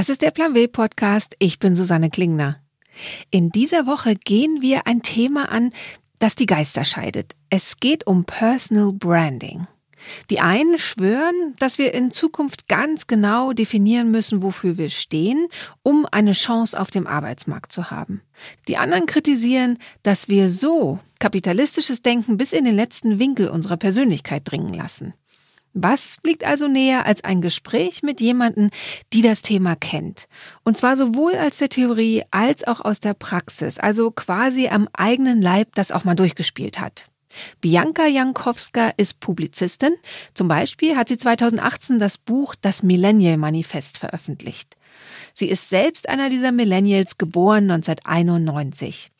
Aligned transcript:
Das 0.00 0.08
ist 0.08 0.22
der 0.22 0.30
Plan 0.30 0.54
W 0.54 0.66
Podcast. 0.66 1.36
Ich 1.40 1.58
bin 1.58 1.76
Susanne 1.76 2.08
Klingner. 2.08 2.56
In 3.30 3.50
dieser 3.50 3.86
Woche 3.86 4.14
gehen 4.14 4.62
wir 4.62 4.86
ein 4.86 5.02
Thema 5.02 5.52
an, 5.52 5.74
das 6.18 6.34
die 6.34 6.46
Geister 6.46 6.86
scheidet. 6.86 7.36
Es 7.50 7.76
geht 7.80 8.06
um 8.06 8.24
Personal 8.24 8.94
Branding. 8.94 9.66
Die 10.30 10.40
einen 10.40 10.78
schwören, 10.78 11.54
dass 11.58 11.76
wir 11.76 11.92
in 11.92 12.12
Zukunft 12.12 12.66
ganz 12.66 13.08
genau 13.08 13.52
definieren 13.52 14.10
müssen, 14.10 14.42
wofür 14.42 14.78
wir 14.78 14.88
stehen, 14.88 15.48
um 15.82 16.06
eine 16.10 16.32
Chance 16.32 16.80
auf 16.80 16.90
dem 16.90 17.06
Arbeitsmarkt 17.06 17.70
zu 17.70 17.90
haben. 17.90 18.22
Die 18.68 18.78
anderen 18.78 19.04
kritisieren, 19.04 19.76
dass 20.02 20.30
wir 20.30 20.48
so 20.48 20.98
kapitalistisches 21.18 22.00
Denken 22.00 22.38
bis 22.38 22.54
in 22.54 22.64
den 22.64 22.74
letzten 22.74 23.18
Winkel 23.18 23.50
unserer 23.50 23.76
Persönlichkeit 23.76 24.50
dringen 24.50 24.72
lassen. 24.72 25.12
Was 25.72 26.18
liegt 26.24 26.44
also 26.44 26.66
näher 26.66 27.06
als 27.06 27.22
ein 27.22 27.40
Gespräch 27.40 28.02
mit 28.02 28.20
jemandem, 28.20 28.70
die 29.12 29.22
das 29.22 29.42
Thema 29.42 29.76
kennt? 29.76 30.26
Und 30.64 30.76
zwar 30.76 30.96
sowohl 30.96 31.36
aus 31.36 31.58
der 31.58 31.68
Theorie 31.68 32.24
als 32.32 32.66
auch 32.66 32.80
aus 32.80 32.98
der 32.98 33.14
Praxis, 33.14 33.78
also 33.78 34.10
quasi 34.10 34.68
am 34.68 34.88
eigenen 34.92 35.40
Leib 35.40 35.74
das 35.76 35.92
auch 35.92 36.04
mal 36.04 36.16
durchgespielt 36.16 36.80
hat. 36.80 37.06
Bianca 37.60 38.06
Jankowska 38.06 38.92
ist 38.96 39.20
Publizistin. 39.20 39.94
Zum 40.34 40.48
Beispiel 40.48 40.96
hat 40.96 41.08
sie 41.08 41.18
2018 41.18 42.00
das 42.00 42.18
Buch 42.18 42.56
Das 42.60 42.82
Millennial 42.82 43.36
Manifest 43.36 43.98
veröffentlicht. 43.98 44.76
Sie 45.34 45.48
ist 45.48 45.68
selbst 45.68 46.08
einer 46.08 46.30
dieser 46.30 46.50
Millennials, 46.50 47.18
geboren 47.18 47.70
1991. 47.70 49.12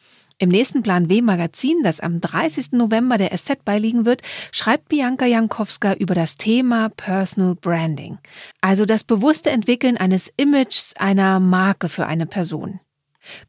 Im 0.42 0.48
nächsten 0.48 0.83
Plan 0.83 1.10
W 1.10 1.20
Magazin, 1.20 1.83
das 1.83 2.00
am 2.00 2.22
30. 2.22 2.72
November 2.72 3.19
der 3.19 3.36
SZ 3.36 3.62
beiliegen 3.62 4.06
wird, 4.06 4.22
schreibt 4.52 4.88
Bianca 4.88 5.27
Jankowska 5.27 5.92
über 5.92 6.14
das 6.14 6.38
Thema 6.38 6.88
Personal 6.88 7.56
Branding, 7.56 8.16
also 8.62 8.86
das 8.86 9.05
bewusste 9.05 9.50
Entwickeln 9.50 9.98
eines 9.98 10.33
Images 10.38 10.94
einer 10.96 11.41
Marke 11.41 11.91
für 11.91 12.06
eine 12.06 12.24
Person. 12.24 12.80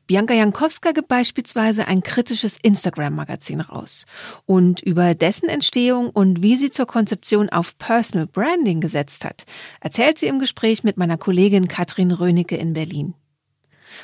Bianca 0.06 0.34
Jankowska 0.34 0.92
gibt 0.92 1.08
beispielsweise 1.08 1.88
ein 1.88 2.04
kritisches 2.04 2.58
Instagram-Magazin 2.62 3.62
raus. 3.62 4.06
Und 4.46 4.82
über 4.82 5.16
dessen 5.16 5.48
Entstehung 5.48 6.10
und 6.10 6.44
wie 6.44 6.58
sie 6.58 6.72
zur 6.72 6.88
Konzeption 6.88 7.48
auf 7.48 7.78
Personal 7.78 8.28
Branding 8.28 8.82
gesetzt 8.82 9.24
hat, 9.24 9.46
erzählt 9.80 10.20
sie 10.20 10.28
im 10.28 10.40
Gespräch 10.40 10.84
mit 10.84 10.98
meiner 10.98 11.18
Kollegin 11.18 11.70
Katrin 11.70 12.12
Rönecke 12.12 12.58
in 12.58 12.74
Berlin. 12.74 13.14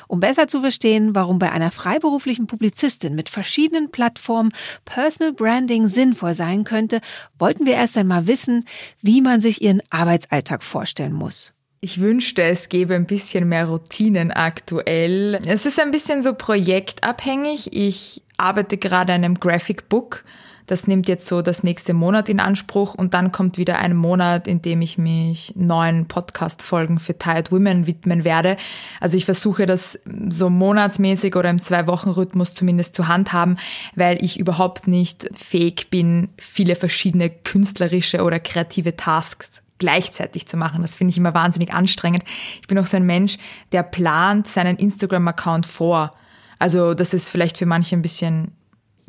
Um 0.06 0.20
besser 0.20 0.48
zu 0.48 0.60
verstehen, 0.60 1.14
warum 1.14 1.38
bei 1.38 1.52
einer 1.52 1.70
freiberuflichen 1.70 2.46
Publizistin 2.46 3.14
mit 3.14 3.28
verschiedenen 3.28 3.90
Plattformen 3.90 4.52
Personal 4.84 5.32
Branding 5.32 5.88
sinnvoll 5.88 6.34
sein 6.34 6.64
könnte, 6.64 7.00
wollten 7.38 7.66
wir 7.66 7.74
erst 7.74 7.96
einmal 7.96 8.26
wissen, 8.26 8.64
wie 9.00 9.20
man 9.20 9.40
sich 9.40 9.62
ihren 9.62 9.82
Arbeitsalltag 9.90 10.62
vorstellen 10.62 11.12
muss. 11.12 11.52
Ich 11.80 12.00
wünschte, 12.00 12.42
es 12.42 12.68
gäbe 12.68 12.96
ein 12.96 13.06
bisschen 13.06 13.48
mehr 13.48 13.66
Routinen 13.66 14.32
aktuell. 14.32 15.38
Es 15.46 15.64
ist 15.64 15.78
ein 15.78 15.92
bisschen 15.92 16.22
so 16.22 16.34
projektabhängig. 16.34 17.72
Ich 17.72 18.24
arbeite 18.36 18.78
gerade 18.78 19.12
an 19.12 19.22
einem 19.22 19.38
Graphic 19.38 19.88
Book 19.88 20.24
das 20.68 20.86
nimmt 20.86 21.08
jetzt 21.08 21.26
so 21.26 21.40
das 21.40 21.62
nächste 21.62 21.94
Monat 21.94 22.28
in 22.28 22.40
Anspruch 22.40 22.94
und 22.94 23.14
dann 23.14 23.32
kommt 23.32 23.56
wieder 23.56 23.78
ein 23.78 23.96
Monat, 23.96 24.46
in 24.46 24.60
dem 24.60 24.82
ich 24.82 24.98
mich 24.98 25.54
neuen 25.56 26.06
Podcast-Folgen 26.06 27.00
für 27.00 27.18
Tired 27.18 27.50
Women 27.50 27.86
widmen 27.86 28.22
werde. 28.22 28.58
Also 29.00 29.16
ich 29.16 29.24
versuche 29.24 29.64
das 29.64 29.98
so 30.28 30.50
monatsmäßig 30.50 31.34
oder 31.36 31.48
im 31.48 31.58
Zwei-Wochen-Rhythmus 31.58 32.52
zumindest 32.52 32.94
zu 32.94 33.08
handhaben, 33.08 33.58
weil 33.96 34.22
ich 34.22 34.38
überhaupt 34.38 34.86
nicht 34.86 35.28
fähig 35.32 35.88
bin, 35.90 36.28
viele 36.38 36.76
verschiedene 36.76 37.30
künstlerische 37.30 38.22
oder 38.22 38.38
kreative 38.38 38.94
Tasks 38.94 39.62
gleichzeitig 39.78 40.46
zu 40.46 40.58
machen. 40.58 40.82
Das 40.82 40.96
finde 40.96 41.12
ich 41.12 41.16
immer 41.16 41.32
wahnsinnig 41.32 41.72
anstrengend. 41.72 42.24
Ich 42.60 42.68
bin 42.68 42.78
auch 42.78 42.86
so 42.86 42.98
ein 42.98 43.06
Mensch, 43.06 43.38
der 43.72 43.84
plant 43.84 44.48
seinen 44.48 44.76
Instagram-Account 44.76 45.64
vor. 45.64 46.12
Also 46.58 46.92
das 46.92 47.14
ist 47.14 47.30
vielleicht 47.30 47.56
für 47.56 47.66
manche 47.66 47.96
ein 47.96 48.02
bisschen 48.02 48.52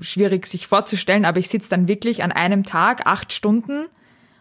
schwierig 0.01 0.47
sich 0.47 0.67
vorzustellen, 0.67 1.25
aber 1.25 1.39
ich 1.39 1.49
sitze 1.49 1.69
dann 1.69 1.87
wirklich 1.87 2.23
an 2.23 2.31
einem 2.31 2.63
Tag 2.63 3.05
acht 3.05 3.33
Stunden 3.33 3.85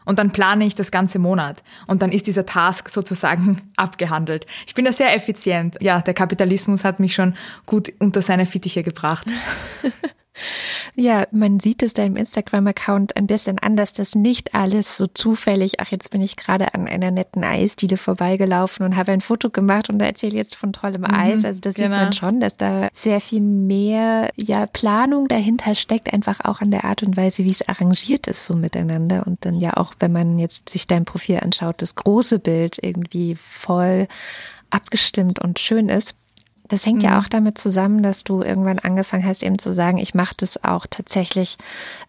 und 0.05 0.19
dann 0.19 0.31
plane 0.31 0.65
ich 0.65 0.75
das 0.75 0.91
ganze 0.91 1.19
Monat. 1.19 1.63
Und 1.87 2.01
dann 2.01 2.13
ist 2.13 2.27
dieser 2.27 2.47
Task 2.47 2.89
sozusagen 2.89 3.61
abgehandelt. 3.77 4.47
Ich 4.67 4.75
bin 4.75 4.85
da 4.85 4.93
sehr 4.93 5.15
effizient. 5.15 5.77
Ja, 5.81 6.01
der 6.01 6.15
Kapitalismus 6.15 6.83
hat 6.83 6.99
mich 6.99 7.15
schon 7.15 7.35
gut 7.67 7.93
unter 7.99 8.23
seine 8.23 8.47
Fittiche 8.47 8.83
gebracht. 8.83 9.27
Ja, 10.95 11.27
man 11.31 11.61
sieht 11.61 11.83
es 11.83 11.95
deinem 11.95 12.17
Instagram-Account 12.17 13.17
ein 13.17 13.27
bisschen 13.27 13.59
anders, 13.59 13.93
dass 13.93 14.15
nicht 14.15 14.55
alles 14.55 14.97
so 14.97 15.07
zufällig, 15.07 15.81
ach, 15.81 15.91
jetzt 15.91 16.11
bin 16.11 16.21
ich 16.21 16.37
gerade 16.37 16.75
an 16.75 16.89
einer 16.89 17.11
netten 17.11 17.45
Eisdiele 17.45 17.97
vorbeigelaufen 17.97 18.85
und 18.85 18.97
habe 18.97 19.13
ein 19.13 19.21
Foto 19.21 19.51
gemacht 19.51 19.89
und 19.89 20.01
erzähle 20.01 20.37
jetzt 20.37 20.55
von 20.55 20.73
tollem 20.73 21.03
mhm, 21.03 21.15
Eis. 21.15 21.45
Also 21.45 21.61
da 21.61 21.73
sieht 21.73 21.89
man 21.89 22.11
genau. 22.11 22.13
schon, 22.13 22.41
dass 22.41 22.57
da 22.57 22.89
sehr 22.93 23.21
viel 23.21 23.41
mehr 23.41 24.31
ja, 24.37 24.67
Planung 24.67 25.29
dahinter 25.29 25.75
steckt, 25.75 26.13
einfach 26.13 26.41
auch 26.45 26.61
an 26.61 26.71
der 26.71 26.85
Art 26.85 27.03
und 27.03 27.17
Weise, 27.17 27.45
wie 27.45 27.51
es 27.51 27.69
arrangiert 27.69 28.27
ist 28.27 28.47
so 28.47 28.55
miteinander. 28.55 29.27
Und 29.27 29.45
dann 29.45 29.61
ja 29.61 29.77
auch, 29.77 29.95
wenn 30.01 30.13
man 30.13 30.39
jetzt 30.39 30.69
sich 30.71 30.87
dein 30.87 31.05
Profil 31.05 31.41
anschaut, 31.41 31.83
das 31.83 31.95
große 31.95 32.39
Bild 32.39 32.79
irgendwie 32.83 33.35
voll 33.35 34.09
abgestimmt 34.71 35.39
und 35.39 35.59
schön 35.59 35.89
ist. 35.89 36.15
Das 36.69 36.87
hängt 36.87 37.03
mhm. 37.03 37.09
ja 37.09 37.21
auch 37.21 37.29
damit 37.29 37.59
zusammen, 37.59 38.03
dass 38.03 38.25
du 38.25 38.43
irgendwann 38.43 38.79
angefangen 38.79 39.27
hast, 39.27 39.43
eben 39.43 39.59
zu 39.59 39.73
sagen, 39.73 39.99
ich 39.99 40.15
mache 40.15 40.35
das 40.37 40.63
auch 40.63 40.87
tatsächlich 40.89 41.57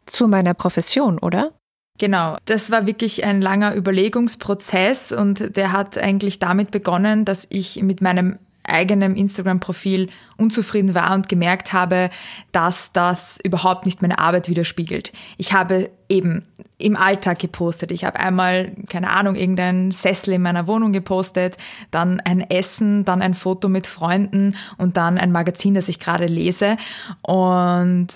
zu 0.05 0.27
meiner 0.27 0.53
Profession, 0.53 1.17
oder? 1.17 1.51
Genau, 1.97 2.37
das 2.45 2.71
war 2.71 2.85
wirklich 2.85 3.25
ein 3.25 3.41
langer 3.41 3.75
Überlegungsprozess 3.75 5.11
und 5.11 5.57
der 5.57 5.73
hat 5.73 5.97
eigentlich 5.97 6.39
damit 6.39 6.71
begonnen, 6.71 7.25
dass 7.25 7.45
ich 7.49 7.81
mit 7.83 8.01
meinem 8.01 8.39
eigenem 8.63 9.15
Instagram-Profil 9.15 10.09
unzufrieden 10.37 10.95
war 10.95 11.13
und 11.13 11.29
gemerkt 11.29 11.73
habe, 11.73 12.09
dass 12.51 12.91
das 12.91 13.37
überhaupt 13.43 13.85
nicht 13.85 14.01
meine 14.01 14.19
Arbeit 14.19 14.47
widerspiegelt. 14.47 15.11
Ich 15.37 15.53
habe 15.53 15.89
eben 16.07 16.45
im 16.77 16.95
Alltag 16.95 17.39
gepostet. 17.39 17.91
Ich 17.91 18.05
habe 18.05 18.19
einmal, 18.19 18.71
keine 18.87 19.09
Ahnung, 19.09 19.35
irgendeinen 19.35 19.91
Sessel 19.91 20.33
in 20.33 20.41
meiner 20.41 20.65
Wohnung 20.65 20.93
gepostet, 20.93 21.57
dann 21.91 22.19
ein 22.21 22.41
Essen, 22.41 23.05
dann 23.05 23.21
ein 23.21 23.33
Foto 23.33 23.69
mit 23.69 23.85
Freunden 23.85 24.55
und 24.77 24.97
dann 24.97 25.17
ein 25.17 25.31
Magazin, 25.31 25.73
das 25.73 25.89
ich 25.89 25.99
gerade 25.99 26.25
lese. 26.25 26.77
Und 27.21 28.07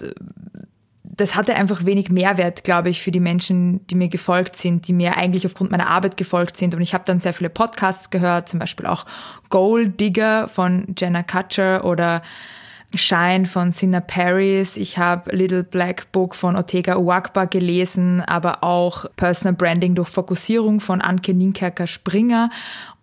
das 1.24 1.38
hatte 1.38 1.56
einfach 1.56 1.86
wenig 1.86 2.10
Mehrwert, 2.10 2.66
glaube 2.66 2.90
ich, 2.90 3.02
für 3.02 3.10
die 3.10 3.22
Menschen, 3.22 3.88
die 3.88 3.96
mir 3.96 4.10
gefolgt 4.10 4.58
sind, 4.58 4.90
die 4.90 4.94
mir 4.94 5.16
eigentlich 5.16 5.46
aufgrund 5.46 5.72
meiner 5.72 5.88
Arbeit 5.88 6.18
gefolgt 6.18 6.58
sind. 6.58 6.76
Und 6.76 6.82
ich 6.82 6.94
habe 6.94 7.06
dann 7.08 7.22
sehr 7.22 7.34
viele 7.34 7.50
Podcasts 7.50 8.10
gehört, 8.10 8.50
zum 8.50 8.60
Beispiel 8.60 8.88
auch 8.88 9.06
Gold 9.50 10.02
Digger 10.02 10.50
von 10.50 10.94
Jenna 10.98 11.24
Kutcher 11.24 11.86
oder 11.86 12.24
Shine 12.94 13.46
von 13.46 13.72
Sina 13.72 14.02
Paris. 14.02 14.76
Ich 14.76 14.98
habe 14.98 15.34
Little 15.34 15.64
Black 15.64 16.12
Book 16.12 16.36
von 16.36 16.58
Ortega 16.58 16.98
Uwakba 16.98 17.46
gelesen, 17.46 18.20
aber 18.20 18.62
auch 18.62 19.06
Personal 19.16 19.54
Branding 19.54 19.96
durch 19.96 20.10
Fokussierung 20.10 20.82
von 20.82 21.00
Anke 21.00 21.34
Nienkerker 21.34 21.88
Springer 21.88 22.50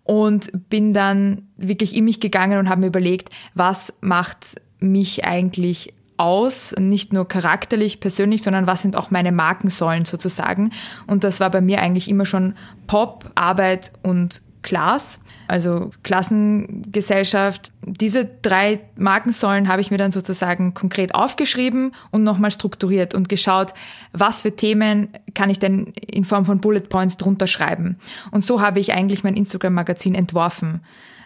und 0.03 0.51
bin 0.69 0.93
dann 0.93 1.47
wirklich 1.57 1.95
in 1.95 2.05
mich 2.05 2.19
gegangen 2.19 2.59
und 2.59 2.69
habe 2.69 2.81
mir 2.81 2.87
überlegt, 2.87 3.29
was 3.55 3.91
macht 3.99 4.61
mich 4.79 5.25
eigentlich 5.25 5.95
aus, 6.21 6.73
nicht 6.79 7.13
nur 7.13 7.27
charakterlich, 7.27 7.99
persönlich, 7.99 8.43
sondern 8.43 8.67
was 8.67 8.81
sind 8.81 8.95
auch 8.95 9.11
meine 9.11 9.31
Markensäulen 9.31 10.05
sozusagen. 10.05 10.71
Und 11.07 11.23
das 11.23 11.39
war 11.39 11.49
bei 11.49 11.61
mir 11.61 11.81
eigentlich 11.81 12.09
immer 12.09 12.25
schon 12.25 12.55
Pop, 12.87 13.29
Arbeit 13.35 13.91
und 14.03 14.41
Class, 14.61 15.19
also 15.47 15.89
Klassengesellschaft. 16.03 17.71
Diese 17.83 18.29
drei 18.41 18.79
Markensäulen 18.95 19.67
habe 19.67 19.81
ich 19.81 19.91
mir 19.91 19.97
dann 19.97 20.11
sozusagen 20.11 20.73
konkret 20.73 21.15
aufgeschrieben 21.15 21.93
und 22.11 22.23
nochmal 22.23 22.51
strukturiert 22.51 23.15
und 23.15 23.27
geschaut, 23.27 23.73
was 24.13 24.41
für 24.41 24.55
Themen 24.55 25.09
kann 25.33 25.49
ich 25.49 25.59
denn 25.59 25.87
in 25.95 26.25
Form 26.25 26.45
von 26.45 26.61
Bullet 26.61 26.81
Points 26.81 27.17
drunter 27.17 27.47
schreiben. 27.47 27.97
Und 28.29 28.45
so 28.45 28.61
habe 28.61 28.79
ich 28.79 28.93
eigentlich 28.93 29.23
mein 29.23 29.35
Instagram-Magazin 29.35 30.15
entworfen. 30.15 30.81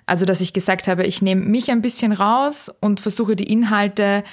Also, 0.05 0.25
dass 0.25 0.39
ich 0.39 0.53
gesagt 0.53 0.87
habe, 0.87 1.03
ich 1.03 1.21
nehme 1.21 1.41
mich 1.41 1.71
ein 1.71 1.81
bisschen 1.81 2.11
raus 2.11 2.71
und 2.79 2.99
versuche 2.99 3.35
die 3.35 3.51
Inhalte 3.51 4.23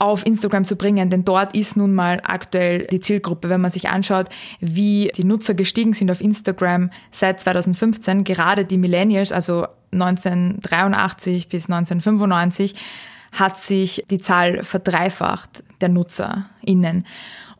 auf 0.00 0.24
Instagram 0.24 0.64
zu 0.64 0.76
bringen, 0.76 1.10
denn 1.10 1.24
dort 1.24 1.54
ist 1.54 1.76
nun 1.76 1.94
mal 1.94 2.20
aktuell 2.24 2.86
die 2.86 3.00
Zielgruppe. 3.00 3.50
Wenn 3.50 3.60
man 3.60 3.70
sich 3.70 3.90
anschaut, 3.90 4.28
wie 4.60 5.12
die 5.14 5.24
Nutzer 5.24 5.54
gestiegen 5.54 5.92
sind 5.92 6.10
auf 6.10 6.20
Instagram 6.20 6.90
seit 7.10 7.38
2015, 7.38 8.24
gerade 8.24 8.64
die 8.64 8.78
Millennials, 8.78 9.30
also 9.30 9.66
1983 9.92 11.48
bis 11.48 11.68
1995, 11.68 12.74
hat 13.32 13.58
sich 13.58 14.04
die 14.10 14.18
Zahl 14.18 14.64
verdreifacht 14.64 15.62
der 15.80 15.90
NutzerInnen. 15.90 17.06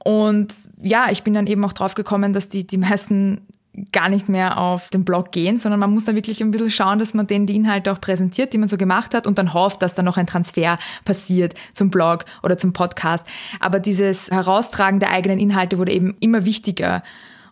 Und 0.03 0.55
ja, 0.81 1.09
ich 1.11 1.23
bin 1.23 1.35
dann 1.35 1.47
eben 1.47 1.65
auch 1.65 1.75
drauf 1.75 1.95
gekommen, 1.95 2.33
dass 2.33 2.49
die, 2.49 2.67
die 2.67 2.79
meisten 2.79 3.47
gar 3.93 4.09
nicht 4.09 4.29
mehr 4.29 4.59
auf 4.59 4.89
den 4.89 5.05
Blog 5.05 5.31
gehen, 5.31 5.57
sondern 5.57 5.81
man 5.81 5.93
muss 5.93 6.05
dann 6.05 6.17
wirklich 6.17 6.41
ein 6.41 6.51
bisschen 6.51 6.71
schauen, 6.71 6.99
dass 6.99 7.15
man 7.15 7.27
denen 7.27 7.47
die 7.47 7.55
Inhalte 7.55 7.93
auch 7.93 8.01
präsentiert, 8.01 8.53
die 8.53 8.59
man 8.59 8.69
so 8.69 8.77
gemacht 8.77 9.15
hat 9.15 9.27
und 9.27 9.39
dann 9.39 9.55
hofft, 9.55 9.83
dass 9.83 9.95
dann 9.95 10.05
noch 10.05 10.17
ein 10.17 10.27
Transfer 10.27 10.79
passiert 11.05 11.55
zum 11.73 11.91
Blog 11.91 12.25
oder 12.43 12.59
zum 12.59 12.73
Podcast. 12.73 13.27
Aber 13.61 13.79
dieses 13.79 14.31
Heraustragen 14.31 14.99
der 14.99 15.13
eigenen 15.13 15.39
Inhalte 15.39 15.79
wurde 15.79 15.93
eben 15.93 16.17
immer 16.21 16.45
wichtiger. 16.45 17.03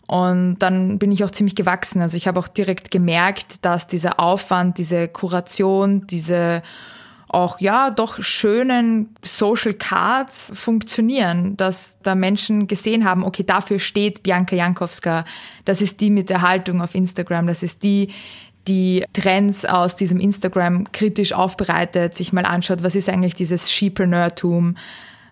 Und 0.07 0.57
dann 0.59 0.97
bin 0.97 1.11
ich 1.11 1.23
auch 1.23 1.31
ziemlich 1.31 1.55
gewachsen. 1.55 2.01
Also 2.01 2.17
ich 2.17 2.27
habe 2.27 2.39
auch 2.39 2.47
direkt 2.47 2.91
gemerkt, 2.91 3.63
dass 3.63 3.87
dieser 3.87 4.19
Aufwand, 4.19 4.77
diese 4.77 5.07
Kuration, 5.07 6.07
diese 6.07 6.63
auch 7.29 7.59
ja 7.59 7.91
doch 7.91 8.21
schönen 8.21 9.15
Social 9.23 9.73
Cards 9.73 10.51
funktionieren, 10.53 11.55
dass 11.57 11.97
da 12.01 12.15
Menschen 12.15 12.67
gesehen 12.67 13.05
haben, 13.05 13.23
okay, 13.23 13.43
dafür 13.43 13.79
steht 13.79 14.23
Bianca 14.23 14.55
Jankowska, 14.55 15.25
das 15.65 15.81
ist 15.81 16.01
die 16.01 16.09
mit 16.09 16.29
der 16.29 16.41
Haltung 16.41 16.81
auf 16.81 16.95
Instagram, 16.95 17.47
das 17.47 17.63
ist 17.63 17.83
die, 17.83 18.09
die 18.67 19.05
Trends 19.13 19.65
aus 19.65 19.95
diesem 19.95 20.19
Instagram 20.19 20.91
kritisch 20.91 21.33
aufbereitet, 21.33 22.15
sich 22.15 22.33
mal 22.33 22.45
anschaut, 22.45 22.83
was 22.83 22.95
ist 22.95 23.09
eigentlich 23.09 23.35
dieses 23.35 23.71
Sheepreneurtum, 23.71 24.75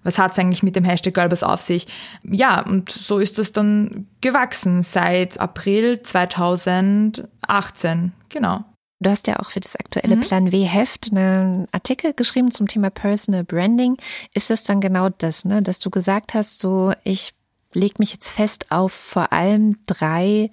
was 0.03 0.17
hat 0.17 0.31
es 0.31 0.39
eigentlich 0.39 0.63
mit 0.63 0.75
dem 0.75 0.85
Hashtag 0.85 1.15
Girlboss 1.15 1.43
auf 1.43 1.61
sich? 1.61 1.88
Ja, 2.23 2.61
und 2.61 2.89
so 2.89 3.19
ist 3.19 3.38
es 3.39 3.51
dann 3.51 4.07
gewachsen 4.21 4.81
seit 4.81 5.39
April 5.39 6.01
2018. 6.01 8.13
Genau. 8.29 8.63
Du 8.99 9.09
hast 9.11 9.27
ja 9.27 9.39
auch 9.39 9.51
für 9.51 9.59
das 9.59 9.75
aktuelle 9.75 10.15
mhm. 10.15 10.21
Plan 10.21 10.51
W-Heft 10.51 11.11
einen 11.11 11.67
Artikel 11.71 12.13
geschrieben 12.13 12.51
zum 12.51 12.67
Thema 12.67 12.89
Personal 12.89 13.44
Branding. 13.44 13.97
Ist 14.33 14.49
es 14.49 14.63
dann 14.63 14.81
genau 14.81 15.09
das, 15.09 15.45
ne, 15.45 15.61
dass 15.61 15.79
du 15.79 15.89
gesagt 15.89 16.33
hast, 16.33 16.59
so 16.59 16.94
ich 17.03 17.33
lege 17.73 17.95
mich 17.99 18.11
jetzt 18.13 18.31
fest 18.31 18.71
auf 18.71 18.94
vor 18.94 19.31
allem 19.31 19.77
drei 19.85 20.49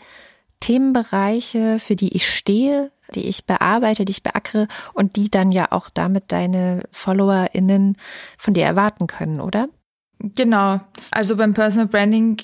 Themenbereiche, 0.60 1.78
für 1.78 1.96
die 1.96 2.14
ich 2.14 2.28
stehe, 2.28 2.90
die 3.14 3.28
ich 3.28 3.46
bearbeite, 3.46 4.04
die 4.04 4.12
ich 4.12 4.22
beackere 4.22 4.68
und 4.92 5.16
die 5.16 5.30
dann 5.30 5.52
ja 5.52 5.72
auch 5.72 5.88
damit 5.88 6.32
deine 6.32 6.84
FollowerInnen 6.90 7.96
von 8.36 8.54
dir 8.54 8.64
erwarten 8.64 9.06
können, 9.06 9.40
oder? 9.40 9.68
Genau. 10.18 10.80
Also 11.10 11.36
beim 11.36 11.54
Personal 11.54 11.86
Branding 11.86 12.36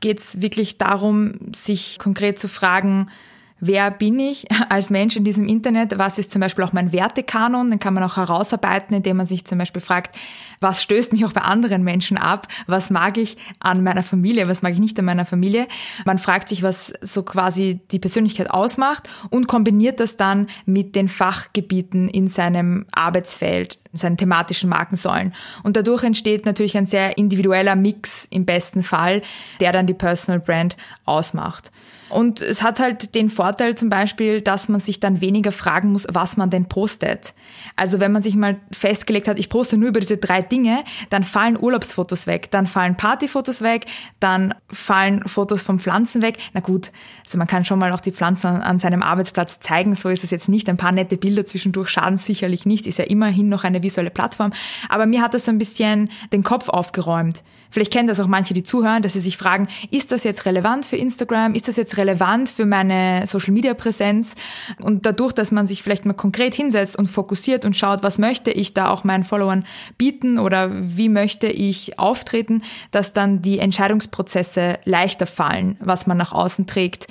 geht 0.00 0.18
es 0.18 0.40
wirklich 0.40 0.78
darum, 0.78 1.52
sich 1.54 1.98
konkret 1.98 2.38
zu 2.38 2.48
fragen, 2.48 3.10
wer 3.60 3.90
bin 3.90 4.18
ich 4.18 4.46
als 4.68 4.90
Mensch 4.90 5.16
in 5.16 5.24
diesem 5.24 5.46
Internet, 5.46 5.98
was 5.98 6.18
ist 6.18 6.30
zum 6.30 6.40
Beispiel 6.40 6.64
auch 6.64 6.72
mein 6.72 6.92
Wertekanon, 6.92 7.70
den 7.70 7.78
kann 7.78 7.94
man 7.94 8.02
auch 8.02 8.16
herausarbeiten, 8.16 8.96
indem 8.96 9.18
man 9.18 9.26
sich 9.26 9.44
zum 9.44 9.58
Beispiel 9.58 9.82
fragt, 9.82 10.16
was 10.60 10.82
stößt 10.82 11.12
mich 11.12 11.24
auch 11.24 11.32
bei 11.32 11.42
anderen 11.42 11.82
Menschen 11.82 12.18
ab, 12.18 12.48
was 12.66 12.90
mag 12.90 13.16
ich 13.16 13.36
an 13.60 13.82
meiner 13.82 14.02
Familie, 14.02 14.48
was 14.48 14.62
mag 14.62 14.72
ich 14.72 14.78
nicht 14.78 14.98
an 14.98 15.04
meiner 15.04 15.24
Familie. 15.24 15.68
Man 16.04 16.18
fragt 16.18 16.48
sich, 16.48 16.62
was 16.62 16.92
so 17.00 17.22
quasi 17.22 17.80
die 17.90 17.98
Persönlichkeit 17.98 18.50
ausmacht 18.50 19.08
und 19.30 19.46
kombiniert 19.46 20.00
das 20.00 20.16
dann 20.16 20.48
mit 20.66 20.96
den 20.96 21.08
Fachgebieten 21.08 22.08
in 22.08 22.28
seinem 22.28 22.86
Arbeitsfeld, 22.92 23.78
seinen 23.92 24.16
thematischen 24.16 24.68
Markensäulen. 24.68 25.34
Und 25.62 25.76
dadurch 25.76 26.04
entsteht 26.04 26.46
natürlich 26.46 26.76
ein 26.76 26.86
sehr 26.86 27.18
individueller 27.18 27.76
Mix 27.76 28.26
im 28.30 28.44
besten 28.44 28.82
Fall, 28.82 29.22
der 29.60 29.72
dann 29.72 29.86
die 29.86 29.94
Personal 29.94 30.40
Brand 30.40 30.76
ausmacht. 31.04 31.70
Und 32.08 32.40
es 32.40 32.62
hat 32.62 32.80
halt 32.80 33.14
den 33.14 33.30
Vorteil 33.30 33.74
zum 33.74 33.88
Beispiel, 33.88 34.40
dass 34.40 34.68
man 34.68 34.80
sich 34.80 35.00
dann 35.00 35.20
weniger 35.20 35.52
fragen 35.52 35.92
muss, 35.92 36.06
was 36.10 36.36
man 36.36 36.50
denn 36.50 36.66
postet. 36.66 37.34
Also 37.76 38.00
wenn 38.00 38.12
man 38.12 38.22
sich 38.22 38.34
mal 38.36 38.56
festgelegt 38.72 39.28
hat, 39.28 39.38
ich 39.38 39.48
poste 39.48 39.76
nur 39.76 39.90
über 39.90 40.00
diese 40.00 40.16
drei 40.16 40.42
Dinge, 40.42 40.84
dann 41.10 41.24
fallen 41.24 41.58
Urlaubsfotos 41.60 42.26
weg, 42.26 42.50
dann 42.50 42.66
fallen 42.66 42.96
Partyfotos 42.96 43.62
weg, 43.62 43.86
dann 44.20 44.54
fallen 44.70 45.26
Fotos 45.28 45.62
von 45.62 45.78
Pflanzen 45.78 46.22
weg. 46.22 46.38
Na 46.54 46.60
gut, 46.60 46.90
also 47.24 47.38
man 47.38 47.46
kann 47.46 47.64
schon 47.64 47.78
mal 47.78 47.92
auch 47.92 48.00
die 48.00 48.12
Pflanzen 48.12 48.48
an 48.48 48.78
seinem 48.78 49.02
Arbeitsplatz 49.02 49.60
zeigen, 49.60 49.94
so 49.94 50.08
ist 50.08 50.24
es 50.24 50.30
jetzt 50.30 50.48
nicht. 50.48 50.68
Ein 50.68 50.76
paar 50.76 50.92
nette 50.92 51.16
Bilder 51.16 51.44
zwischendurch 51.44 51.90
schaden 51.90 52.18
sicherlich 52.18 52.66
nicht, 52.66 52.86
ist 52.86 52.98
ja 52.98 53.04
immerhin 53.04 53.48
noch 53.48 53.64
eine 53.64 53.82
visuelle 53.82 54.10
Plattform. 54.10 54.52
Aber 54.88 55.06
mir 55.06 55.22
hat 55.22 55.34
das 55.34 55.44
so 55.44 55.50
ein 55.50 55.58
bisschen 55.58 56.10
den 56.32 56.42
Kopf 56.42 56.68
aufgeräumt. 56.68 57.42
Vielleicht 57.70 57.92
kennen 57.92 58.08
das 58.08 58.18
auch 58.18 58.26
manche, 58.26 58.54
die 58.54 58.62
zuhören, 58.62 59.02
dass 59.02 59.12
sie 59.12 59.20
sich 59.20 59.36
fragen, 59.36 59.68
ist 59.90 60.10
das 60.10 60.24
jetzt 60.24 60.46
relevant 60.46 60.86
für 60.86 60.96
Instagram? 60.96 61.54
Ist 61.54 61.68
das 61.68 61.76
jetzt 61.76 61.97
relevant 61.98 62.48
für 62.48 62.64
meine 62.64 63.26
Social 63.26 63.52
Media 63.52 63.74
Präsenz? 63.74 64.34
Und 64.80 65.06
dadurch, 65.06 65.32
dass 65.32 65.52
man 65.52 65.66
sich 65.66 65.82
vielleicht 65.82 66.06
mal 66.06 66.14
konkret 66.14 66.54
hinsetzt 66.54 66.96
und 66.96 67.08
fokussiert 67.08 67.64
und 67.64 67.76
schaut, 67.76 68.02
was 68.02 68.18
möchte 68.18 68.50
ich 68.50 68.74
da 68.74 68.90
auch 68.90 69.04
meinen 69.04 69.24
Followern 69.24 69.64
bieten 69.98 70.38
oder 70.38 70.70
wie 70.72 71.08
möchte 71.08 71.48
ich 71.48 71.98
auftreten, 71.98 72.62
dass 72.90 73.12
dann 73.12 73.42
die 73.42 73.58
Entscheidungsprozesse 73.58 74.78
leichter 74.84 75.26
fallen, 75.26 75.76
was 75.80 76.06
man 76.06 76.16
nach 76.16 76.32
außen 76.32 76.66
trägt. 76.66 77.06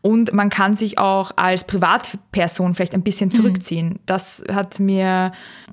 Und 0.00 0.32
man 0.32 0.48
kann 0.48 0.74
sich 0.74 0.98
auch 0.98 1.32
als 1.36 1.64
Privatperson 1.64 2.74
vielleicht 2.74 2.94
ein 2.94 3.02
bisschen 3.02 3.28
mhm. 3.28 3.34
zurückziehen. 3.34 3.88
Mhm. 3.88 3.98
Das 4.06 4.44
hat 4.50 4.80
mir 4.80 5.32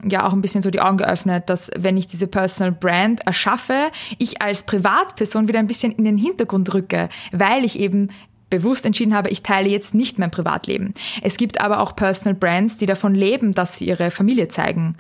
ja 0.10 0.28
auch 0.28 0.34
ein 0.34 0.42
bisschen 0.42 0.62
so 0.62 0.70
die 0.70 0.82
Augen 0.82 0.98
geöffnet, 0.98 1.50
dass 1.50 1.72
wenn 1.78 1.98
ich 1.98 2.08
diese 2.08 2.28
Personal 2.28 2.72
Brand 2.72 3.26
erschaffe, 3.26 3.92
ich 4.18 4.42
als 4.42 4.64
Privatperson 4.64 5.48
wieder 5.48 5.60
ein 5.60 5.68
bisschen 5.68 5.92
in 5.92 6.04
den 6.04 6.18
Hintergrund 6.18 6.74
rücke, 6.74 7.10
weil 7.32 7.64
ich 7.64 7.80
eben 7.80 8.10
bewusst 8.57 8.86
entschieden 8.86 9.13
habe, 9.13 9.30
ich 9.30 9.44
teile 9.44 9.69
jetzt 9.69 9.94
nicht 9.94 10.19
mein 10.19 10.31
Privatleben. 10.31 10.94
Es 11.22 11.38
gibt 11.38 11.62
aber 11.62 11.80
auch 11.80 11.96
Personal 11.96 12.36
Brands, 12.36 12.78
die 12.78 12.86
davon 12.86 13.16
leben, 13.16 13.52
dass 13.52 13.78
sie 13.78 13.86
ihre 13.86 14.12
Familie 14.12 14.48
zeigen. 14.48 14.96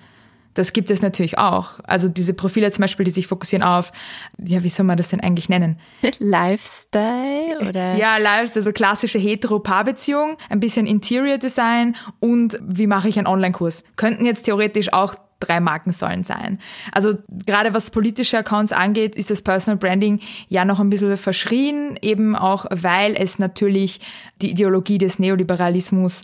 Das 0.55 0.71
gibt 0.71 0.89
es 0.89 1.01
natürlich 1.01 1.37
auch. 1.37 1.79
Also 1.83 2.07
diese 2.07 2.33
Profile 2.33 2.71
zum 2.71 2.81
Beispiel, 2.81 3.03
die 3.03 3.11
sich 3.11 3.27
fokussieren 3.27 3.61
auf, 3.61 3.91
ja, 4.43 4.63
wie 4.63 4.69
soll 4.69 4.85
man 4.85 4.97
das 4.97 5.09
denn 5.09 5.19
eigentlich 5.19 5.49
nennen? 5.49 5.79
Lifestyle 6.19 7.59
oder? 7.69 7.95
Ja, 7.97 8.17
Lifestyle, 8.17 8.63
so 8.63 8.71
klassische 8.71 9.19
hetero-Paarbeziehung, 9.19 10.37
ein 10.49 10.59
bisschen 10.59 10.87
Interior 10.87 11.37
Design 11.37 11.95
und 12.19 12.57
wie 12.61 12.87
mache 12.87 13.09
ich 13.09 13.17
einen 13.17 13.27
Online-Kurs. 13.27 13.83
Könnten 13.97 14.25
jetzt 14.25 14.43
theoretisch 14.43 14.93
auch 14.93 15.15
drei 15.39 15.59
Markensäulen 15.59 16.23
sein. 16.23 16.59
Also 16.91 17.17
gerade 17.45 17.73
was 17.73 17.91
politische 17.91 18.37
Accounts 18.37 18.71
angeht, 18.71 19.15
ist 19.15 19.29
das 19.29 19.41
Personal 19.41 19.77
Branding 19.77 20.19
ja 20.47 20.65
noch 20.65 20.79
ein 20.79 20.89
bisschen 20.89 21.17
verschrien, 21.17 21.97
eben 22.01 22.35
auch 22.35 22.65
weil 22.69 23.15
es 23.15 23.39
natürlich 23.39 24.01
die 24.41 24.51
Ideologie 24.51 24.97
des 24.97 25.19
Neoliberalismus 25.19 26.23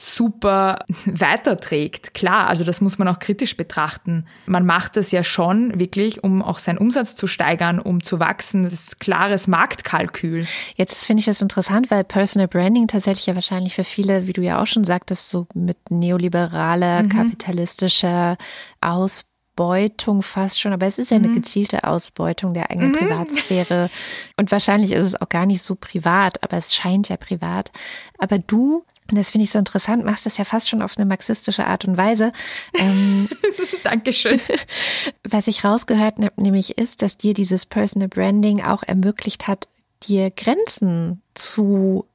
super 0.00 0.86
weiterträgt. 1.04 2.14
Klar, 2.14 2.48
also 2.48 2.64
das 2.64 2.80
muss 2.80 2.98
man 2.98 3.06
auch 3.06 3.18
kritisch 3.18 3.56
betrachten. 3.56 4.24
Man 4.46 4.64
macht 4.64 4.96
das 4.96 5.12
ja 5.12 5.22
schon 5.22 5.78
wirklich, 5.78 6.24
um 6.24 6.42
auch 6.42 6.58
seinen 6.58 6.78
Umsatz 6.78 7.14
zu 7.14 7.26
steigern, 7.26 7.78
um 7.78 8.02
zu 8.02 8.18
wachsen. 8.18 8.62
Das 8.62 8.72
ist 8.72 8.98
klares 8.98 9.46
Marktkalkül. 9.46 10.46
Jetzt 10.74 11.04
finde 11.04 11.20
ich 11.20 11.26
das 11.26 11.42
interessant, 11.42 11.90
weil 11.90 12.04
Personal 12.04 12.48
Branding 12.48 12.88
tatsächlich 12.88 13.26
ja 13.26 13.34
wahrscheinlich 13.34 13.74
für 13.74 13.84
viele, 13.84 14.26
wie 14.26 14.32
du 14.32 14.40
ja 14.40 14.62
auch 14.62 14.66
schon 14.66 14.84
sagtest, 14.84 15.28
so 15.28 15.46
mit 15.52 15.90
neoliberaler, 15.90 17.02
mhm. 17.02 17.08
kapitalistischer 17.10 18.38
Ausbeutung 18.80 20.22
fast 20.22 20.60
schon, 20.60 20.72
aber 20.72 20.86
es 20.86 20.98
ist 20.98 21.10
ja 21.10 21.18
eine 21.18 21.28
mhm. 21.28 21.34
gezielte 21.34 21.84
Ausbeutung 21.84 22.54
der 22.54 22.70
eigenen 22.70 22.92
mhm. 22.92 22.96
Privatsphäre. 22.96 23.90
Und 24.38 24.50
wahrscheinlich 24.50 24.92
ist 24.92 25.04
es 25.04 25.20
auch 25.20 25.28
gar 25.28 25.44
nicht 25.44 25.60
so 25.60 25.74
privat, 25.74 26.42
aber 26.42 26.56
es 26.56 26.74
scheint 26.74 27.10
ja 27.10 27.18
privat. 27.18 27.70
Aber 28.16 28.38
du 28.38 28.86
und 29.10 29.18
das 29.18 29.30
finde 29.30 29.44
ich 29.44 29.50
so 29.50 29.58
interessant, 29.58 30.04
machst 30.04 30.26
das 30.26 30.38
ja 30.38 30.44
fast 30.44 30.68
schon 30.68 30.82
auf 30.82 30.96
eine 30.96 31.06
marxistische 31.06 31.66
Art 31.66 31.84
und 31.84 31.96
Weise. 31.96 32.32
Ähm, 32.74 33.28
Dankeschön. 33.82 34.40
Was 35.28 35.46
ich 35.46 35.64
rausgehört 35.64 36.16
habe, 36.18 36.42
nämlich 36.42 36.78
ist, 36.78 37.02
dass 37.02 37.16
dir 37.16 37.34
dieses 37.34 37.66
Personal 37.66 38.08
Branding 38.08 38.62
auch 38.62 38.82
ermöglicht 38.82 39.48
hat, 39.48 39.68
dir 40.02 40.30
Grenzen 40.30 41.22
zu 41.34 42.06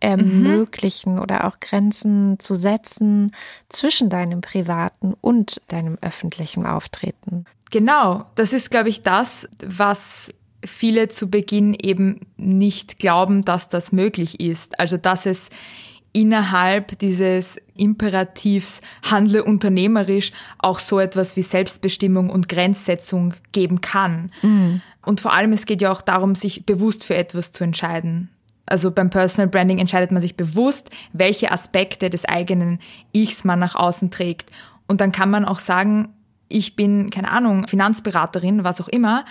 ermöglichen 0.00 1.14
mhm. 1.16 1.20
oder 1.20 1.46
auch 1.46 1.60
Grenzen 1.60 2.38
zu 2.38 2.54
setzen 2.54 3.32
zwischen 3.68 4.08
deinem 4.08 4.40
privaten 4.40 5.14
und 5.20 5.60
deinem 5.68 5.98
öffentlichen 6.00 6.66
Auftreten. 6.66 7.44
Genau, 7.70 8.24
das 8.34 8.52
ist, 8.52 8.70
glaube 8.70 8.88
ich, 8.88 9.02
das, 9.02 9.48
was 9.64 10.32
viele 10.64 11.08
zu 11.08 11.30
Beginn 11.30 11.74
eben 11.74 12.26
nicht 12.36 12.98
glauben, 12.98 13.44
dass 13.44 13.68
das 13.68 13.92
möglich 13.92 14.40
ist. 14.40 14.78
Also, 14.80 14.96
dass 14.96 15.26
es 15.26 15.50
innerhalb 16.12 16.98
dieses 16.98 17.58
Imperativs 17.76 18.80
handle 19.08 19.44
unternehmerisch 19.44 20.32
auch 20.58 20.78
so 20.78 20.98
etwas 20.98 21.36
wie 21.36 21.42
Selbstbestimmung 21.42 22.30
und 22.30 22.48
Grenzsetzung 22.48 23.34
geben 23.52 23.80
kann. 23.80 24.32
Mhm. 24.42 24.82
Und 25.02 25.20
vor 25.20 25.32
allem, 25.32 25.52
es 25.52 25.66
geht 25.66 25.82
ja 25.82 25.90
auch 25.90 26.02
darum, 26.02 26.34
sich 26.34 26.66
bewusst 26.66 27.04
für 27.04 27.14
etwas 27.14 27.52
zu 27.52 27.64
entscheiden. 27.64 28.28
Also 28.66 28.90
beim 28.90 29.10
Personal 29.10 29.48
Branding 29.48 29.78
entscheidet 29.78 30.12
man 30.12 30.22
sich 30.22 30.36
bewusst, 30.36 30.90
welche 31.12 31.50
Aspekte 31.50 32.10
des 32.10 32.24
eigenen 32.24 32.78
Ichs 33.12 33.44
man 33.44 33.58
nach 33.58 33.74
außen 33.74 34.10
trägt. 34.10 34.50
Und 34.86 35.00
dann 35.00 35.12
kann 35.12 35.30
man 35.30 35.44
auch 35.44 35.58
sagen, 35.58 36.10
ich 36.48 36.76
bin, 36.76 37.10
keine 37.10 37.30
Ahnung, 37.30 37.66
Finanzberaterin, 37.66 38.64
was 38.64 38.80
auch 38.80 38.88
immer 38.88 39.24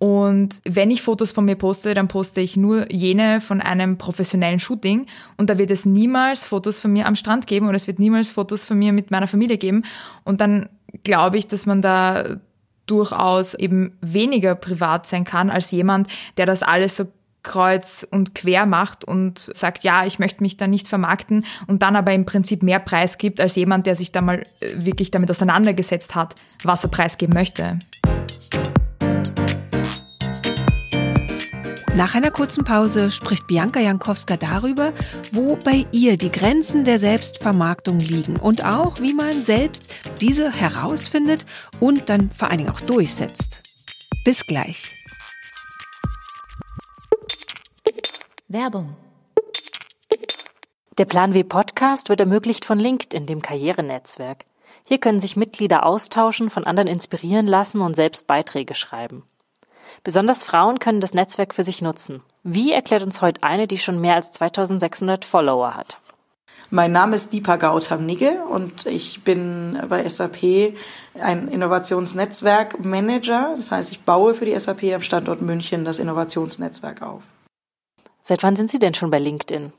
und 0.00 0.62
wenn 0.64 0.90
ich 0.90 1.02
Fotos 1.02 1.30
von 1.30 1.44
mir 1.44 1.56
poste, 1.56 1.92
dann 1.92 2.08
poste 2.08 2.40
ich 2.40 2.56
nur 2.56 2.90
jene 2.90 3.42
von 3.42 3.60
einem 3.60 3.98
professionellen 3.98 4.58
Shooting. 4.58 5.04
Und 5.36 5.50
da 5.50 5.58
wird 5.58 5.70
es 5.70 5.84
niemals 5.84 6.42
Fotos 6.42 6.80
von 6.80 6.90
mir 6.90 7.06
am 7.06 7.16
Strand 7.16 7.46
geben 7.46 7.68
oder 7.68 7.76
es 7.76 7.86
wird 7.86 7.98
niemals 7.98 8.30
Fotos 8.30 8.64
von 8.64 8.78
mir 8.78 8.94
mit 8.94 9.10
meiner 9.10 9.26
Familie 9.26 9.58
geben. 9.58 9.84
Und 10.24 10.40
dann 10.40 10.70
glaube 11.04 11.36
ich, 11.36 11.48
dass 11.48 11.66
man 11.66 11.82
da 11.82 12.38
durchaus 12.86 13.52
eben 13.52 13.92
weniger 14.00 14.54
privat 14.54 15.06
sein 15.06 15.24
kann 15.24 15.50
als 15.50 15.70
jemand, 15.70 16.08
der 16.38 16.46
das 16.46 16.62
alles 16.62 16.96
so 16.96 17.04
kreuz 17.42 18.06
und 18.10 18.34
quer 18.34 18.64
macht 18.64 19.04
und 19.04 19.50
sagt, 19.52 19.84
ja, 19.84 20.06
ich 20.06 20.18
möchte 20.18 20.42
mich 20.42 20.56
da 20.56 20.66
nicht 20.66 20.88
vermarkten 20.88 21.44
und 21.66 21.82
dann 21.82 21.94
aber 21.94 22.14
im 22.14 22.24
Prinzip 22.24 22.62
mehr 22.62 22.78
Preis 22.78 23.18
gibt 23.18 23.38
als 23.38 23.54
jemand, 23.54 23.86
der 23.86 23.96
sich 23.96 24.12
da 24.12 24.22
mal 24.22 24.42
äh, 24.60 24.86
wirklich 24.86 25.10
damit 25.10 25.30
auseinandergesetzt 25.30 26.14
hat, 26.14 26.34
was 26.64 26.84
er 26.84 26.90
preisgeben 26.90 27.34
möchte. 27.34 27.78
Nach 32.00 32.14
einer 32.14 32.30
kurzen 32.30 32.64
Pause 32.64 33.10
spricht 33.10 33.46
Bianca 33.46 33.78
Jankowska 33.78 34.38
darüber, 34.38 34.94
wo 35.32 35.56
bei 35.56 35.84
ihr 35.92 36.16
die 36.16 36.30
Grenzen 36.30 36.84
der 36.84 36.98
Selbstvermarktung 36.98 37.98
liegen 37.98 38.36
und 38.36 38.64
auch, 38.64 39.02
wie 39.02 39.12
man 39.12 39.42
selbst 39.42 39.92
diese 40.18 40.50
herausfindet 40.50 41.44
und 41.78 42.08
dann 42.08 42.30
vor 42.30 42.48
allen 42.48 42.56
Dingen 42.56 42.70
auch 42.70 42.80
durchsetzt. 42.80 43.60
Bis 44.24 44.46
gleich. 44.46 44.96
Werbung. 48.48 48.96
Der 50.96 51.04
Plan 51.04 51.34
W 51.34 51.44
Podcast 51.44 52.08
wird 52.08 52.20
ermöglicht 52.20 52.64
von 52.64 52.78
LinkedIn, 52.78 53.26
dem 53.26 53.42
Karrierenetzwerk. 53.42 54.46
Hier 54.88 54.96
können 54.96 55.20
sich 55.20 55.36
Mitglieder 55.36 55.84
austauschen, 55.84 56.48
von 56.48 56.64
anderen 56.64 56.88
inspirieren 56.88 57.46
lassen 57.46 57.82
und 57.82 57.94
selbst 57.94 58.26
Beiträge 58.26 58.74
schreiben. 58.74 59.24
Besonders 60.02 60.44
Frauen 60.44 60.78
können 60.78 61.00
das 61.00 61.12
Netzwerk 61.12 61.54
für 61.54 61.64
sich 61.64 61.82
nutzen. 61.82 62.22
Wie 62.42 62.72
erklärt 62.72 63.02
uns 63.02 63.20
heute 63.20 63.42
eine, 63.42 63.66
die 63.66 63.78
schon 63.78 64.00
mehr 64.00 64.14
als 64.14 64.30
2600 64.30 65.26
Follower 65.26 65.74
hat? 65.74 65.98
Mein 66.70 66.92
Name 66.92 67.16
ist 67.16 67.32
Deepa 67.32 67.56
Gautam 67.56 68.06
Nigge 68.06 68.44
und 68.48 68.86
ich 68.86 69.24
bin 69.24 69.76
bei 69.88 70.08
SAP 70.08 70.74
ein 71.20 71.48
Innovationsnetzwerk-Manager. 71.48 73.54
Das 73.56 73.72
heißt, 73.72 73.90
ich 73.90 74.04
baue 74.04 74.34
für 74.34 74.44
die 74.44 74.56
SAP 74.58 74.84
am 74.94 75.02
Standort 75.02 75.42
München 75.42 75.84
das 75.84 75.98
Innovationsnetzwerk 75.98 77.02
auf. 77.02 77.24
Seit 78.20 78.42
wann 78.42 78.54
sind 78.54 78.70
Sie 78.70 78.78
denn 78.78 78.94
schon 78.94 79.10
bei 79.10 79.18
LinkedIn? 79.18 79.72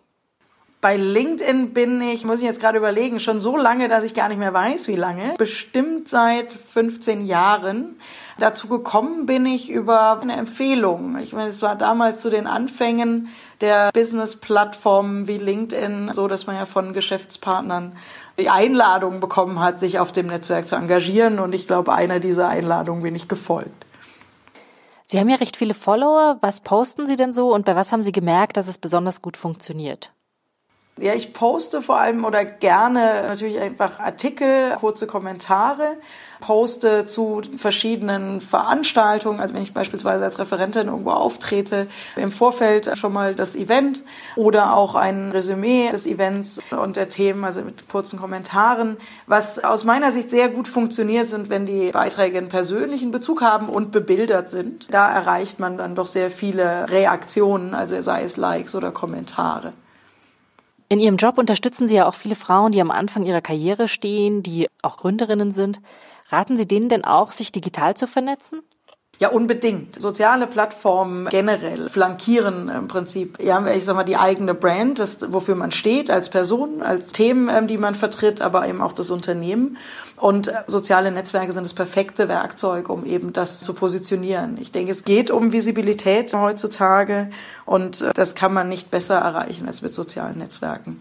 Bei 0.81 0.97
LinkedIn 0.97 1.73
bin 1.73 2.01
ich, 2.01 2.25
muss 2.25 2.39
ich 2.39 2.45
jetzt 2.45 2.59
gerade 2.59 2.79
überlegen, 2.79 3.19
schon 3.19 3.39
so 3.39 3.55
lange, 3.55 3.87
dass 3.87 4.03
ich 4.03 4.15
gar 4.15 4.29
nicht 4.29 4.39
mehr 4.39 4.51
weiß, 4.51 4.87
wie 4.87 4.95
lange. 4.95 5.35
Bestimmt 5.37 6.07
seit 6.07 6.51
15 6.51 7.27
Jahren. 7.27 7.99
Dazu 8.39 8.67
gekommen 8.67 9.27
bin 9.27 9.45
ich 9.45 9.69
über 9.69 10.19
eine 10.19 10.35
Empfehlung. 10.35 11.19
Ich 11.19 11.33
meine, 11.33 11.49
es 11.49 11.61
war 11.61 11.75
damals 11.75 12.21
zu 12.21 12.31
den 12.31 12.47
Anfängen 12.47 13.27
der 13.61 13.91
Business-Plattformen 13.93 15.27
wie 15.27 15.37
LinkedIn, 15.37 16.13
so 16.13 16.27
dass 16.27 16.47
man 16.47 16.55
ja 16.55 16.65
von 16.65 16.93
Geschäftspartnern 16.93 17.95
die 18.39 18.49
Einladung 18.49 19.19
bekommen 19.19 19.59
hat, 19.59 19.79
sich 19.79 19.99
auf 19.99 20.11
dem 20.11 20.25
Netzwerk 20.25 20.65
zu 20.65 20.77
engagieren. 20.77 21.37
Und 21.37 21.53
ich 21.53 21.67
glaube, 21.67 21.93
einer 21.93 22.19
dieser 22.19 22.49
Einladungen 22.49 23.03
bin 23.03 23.13
ich 23.13 23.27
gefolgt. 23.27 23.85
Sie 25.05 25.19
haben 25.19 25.29
ja 25.29 25.35
recht 25.35 25.57
viele 25.57 25.75
Follower. 25.75 26.39
Was 26.41 26.61
posten 26.61 27.05
Sie 27.05 27.17
denn 27.17 27.33
so 27.33 27.53
und 27.53 27.65
bei 27.65 27.75
was 27.75 27.91
haben 27.91 28.01
Sie 28.01 28.11
gemerkt, 28.11 28.57
dass 28.57 28.67
es 28.67 28.79
besonders 28.79 29.21
gut 29.21 29.37
funktioniert? 29.37 30.11
Ja, 31.01 31.15
ich 31.15 31.33
poste 31.33 31.81
vor 31.81 31.99
allem 31.99 32.25
oder 32.25 32.45
gerne 32.45 33.23
natürlich 33.27 33.59
einfach 33.59 33.99
Artikel, 33.99 34.75
kurze 34.75 35.07
Kommentare, 35.07 35.97
poste 36.41 37.07
zu 37.07 37.41
verschiedenen 37.57 38.39
Veranstaltungen. 38.39 39.39
Also 39.39 39.55
wenn 39.55 39.63
ich 39.63 39.73
beispielsweise 39.73 40.23
als 40.23 40.37
Referentin 40.37 40.89
irgendwo 40.89 41.09
auftrete, 41.09 41.87
im 42.15 42.29
Vorfeld 42.29 42.95
schon 42.99 43.13
mal 43.13 43.33
das 43.33 43.55
Event 43.55 44.03
oder 44.35 44.75
auch 44.75 44.93
ein 44.93 45.31
Resümee 45.31 45.89
des 45.91 46.05
Events 46.05 46.61
und 46.69 46.97
der 46.97 47.09
Themen, 47.09 47.45
also 47.45 47.63
mit 47.63 47.89
kurzen 47.89 48.19
Kommentaren. 48.19 48.97
Was 49.25 49.63
aus 49.63 49.83
meiner 49.83 50.11
Sicht 50.11 50.29
sehr 50.29 50.49
gut 50.49 50.67
funktioniert, 50.67 51.25
sind, 51.25 51.49
wenn 51.49 51.65
die 51.65 51.89
Beiträge 51.91 52.37
einen 52.37 52.49
persönlichen 52.49 53.09
Bezug 53.09 53.41
haben 53.41 53.69
und 53.69 53.91
bebildert 53.91 54.49
sind. 54.49 54.93
Da 54.93 55.11
erreicht 55.11 55.59
man 55.59 55.79
dann 55.79 55.95
doch 55.95 56.07
sehr 56.07 56.29
viele 56.29 56.91
Reaktionen, 56.91 57.73
also 57.73 57.99
sei 58.03 58.21
es 58.21 58.37
Likes 58.37 58.75
oder 58.75 58.91
Kommentare. 58.91 59.73
In 60.91 60.99
Ihrem 60.99 61.15
Job 61.15 61.37
unterstützen 61.37 61.87
Sie 61.87 61.95
ja 61.95 62.05
auch 62.05 62.15
viele 62.15 62.35
Frauen, 62.35 62.73
die 62.73 62.81
am 62.81 62.91
Anfang 62.91 63.23
ihrer 63.23 63.39
Karriere 63.39 63.87
stehen, 63.87 64.43
die 64.43 64.67
auch 64.81 64.97
Gründerinnen 64.97 65.53
sind. 65.53 65.79
Raten 66.27 66.57
Sie 66.57 66.67
denen 66.67 66.89
denn 66.89 67.05
auch, 67.05 67.31
sich 67.31 67.53
digital 67.53 67.95
zu 67.95 68.07
vernetzen? 68.07 68.61
Ja, 69.21 69.29
unbedingt. 69.29 70.01
Soziale 70.01 70.47
Plattformen 70.47 71.27
generell 71.29 71.89
flankieren 71.89 72.69
im 72.69 72.87
Prinzip, 72.87 73.37
ja, 73.39 73.63
ich 73.67 73.85
sag 73.85 73.95
mal, 73.95 74.03
die 74.03 74.17
eigene 74.17 74.55
Brand, 74.55 74.97
das, 74.97 75.31
wofür 75.31 75.53
man 75.53 75.69
steht 75.69 76.09
als 76.09 76.31
Person, 76.31 76.81
als 76.81 77.11
Themen, 77.11 77.47
ähm, 77.47 77.67
die 77.67 77.77
man 77.77 77.93
vertritt, 77.93 78.41
aber 78.41 78.67
eben 78.67 78.81
auch 78.81 78.93
das 78.93 79.11
Unternehmen. 79.11 79.77
Und 80.15 80.47
äh, 80.47 80.63
soziale 80.65 81.11
Netzwerke 81.11 81.51
sind 81.51 81.65
das 81.65 81.75
perfekte 81.75 82.29
Werkzeug, 82.29 82.89
um 82.89 83.05
eben 83.05 83.31
das 83.31 83.61
zu 83.61 83.75
positionieren. 83.75 84.57
Ich 84.59 84.71
denke, 84.71 84.91
es 84.91 85.03
geht 85.03 85.29
um 85.29 85.51
Visibilität 85.51 86.33
heutzutage 86.33 87.29
und 87.67 88.01
äh, 88.01 88.13
das 88.15 88.33
kann 88.33 88.55
man 88.55 88.69
nicht 88.69 88.89
besser 88.89 89.19
erreichen 89.19 89.67
als 89.67 89.83
mit 89.83 89.93
sozialen 89.93 90.39
Netzwerken. 90.39 90.99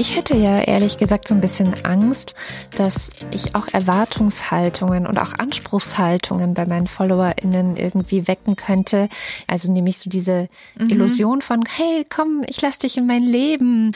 Ich 0.00 0.16
hätte 0.16 0.34
ja 0.34 0.56
ehrlich 0.56 0.96
gesagt 0.96 1.28
so 1.28 1.34
ein 1.34 1.42
bisschen 1.42 1.74
Angst, 1.84 2.34
dass 2.74 3.10
ich 3.34 3.54
auch 3.54 3.68
Erwartungshaltungen 3.68 5.06
und 5.06 5.18
auch 5.18 5.34
Anspruchshaltungen 5.38 6.54
bei 6.54 6.64
meinen 6.64 6.86
FollowerInnen 6.86 7.76
irgendwie 7.76 8.26
wecken 8.26 8.56
könnte. 8.56 9.10
Also 9.46 9.70
nämlich 9.70 9.98
so 9.98 10.08
diese 10.08 10.48
mhm. 10.78 10.88
Illusion 10.88 11.42
von, 11.42 11.64
hey, 11.68 12.06
komm, 12.08 12.40
ich 12.46 12.62
lass 12.62 12.78
dich 12.78 12.96
in 12.96 13.06
mein 13.06 13.24
Leben. 13.24 13.92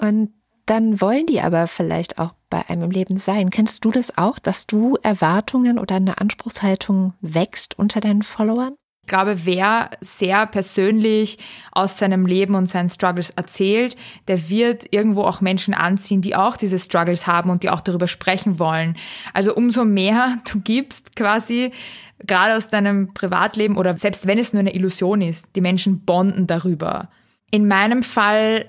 Und 0.00 0.32
dann 0.66 1.00
wollen 1.00 1.26
die 1.26 1.40
aber 1.40 1.66
vielleicht 1.66 2.20
auch 2.20 2.34
bei 2.50 2.64
einem 2.68 2.84
im 2.84 2.90
Leben 2.92 3.16
sein. 3.16 3.50
Kennst 3.50 3.84
du 3.84 3.90
das 3.90 4.16
auch, 4.16 4.38
dass 4.38 4.68
du 4.68 4.96
Erwartungen 5.02 5.80
oder 5.80 5.96
eine 5.96 6.18
Anspruchshaltung 6.18 7.14
wächst 7.20 7.76
unter 7.76 8.00
deinen 8.00 8.22
Followern? 8.22 8.76
Ich 9.08 9.10
glaube, 9.10 9.46
wer 9.46 9.88
sehr 10.02 10.44
persönlich 10.44 11.38
aus 11.72 11.96
seinem 11.96 12.26
Leben 12.26 12.54
und 12.54 12.66
seinen 12.66 12.90
Struggles 12.90 13.30
erzählt, 13.30 13.96
der 14.28 14.50
wird 14.50 14.84
irgendwo 14.90 15.22
auch 15.22 15.40
Menschen 15.40 15.72
anziehen, 15.72 16.20
die 16.20 16.36
auch 16.36 16.58
diese 16.58 16.78
Struggles 16.78 17.26
haben 17.26 17.48
und 17.48 17.62
die 17.62 17.70
auch 17.70 17.80
darüber 17.80 18.06
sprechen 18.06 18.58
wollen. 18.58 18.98
Also 19.32 19.54
umso 19.54 19.86
mehr 19.86 20.36
du 20.52 20.60
gibst 20.60 21.16
quasi, 21.16 21.72
gerade 22.18 22.54
aus 22.54 22.68
deinem 22.68 23.14
Privatleben 23.14 23.78
oder 23.78 23.96
selbst 23.96 24.26
wenn 24.26 24.36
es 24.36 24.52
nur 24.52 24.60
eine 24.60 24.74
Illusion 24.74 25.22
ist, 25.22 25.56
die 25.56 25.62
Menschen 25.62 26.00
bonden 26.04 26.46
darüber. 26.46 27.08
In 27.50 27.66
meinem 27.66 28.02
Fall, 28.02 28.66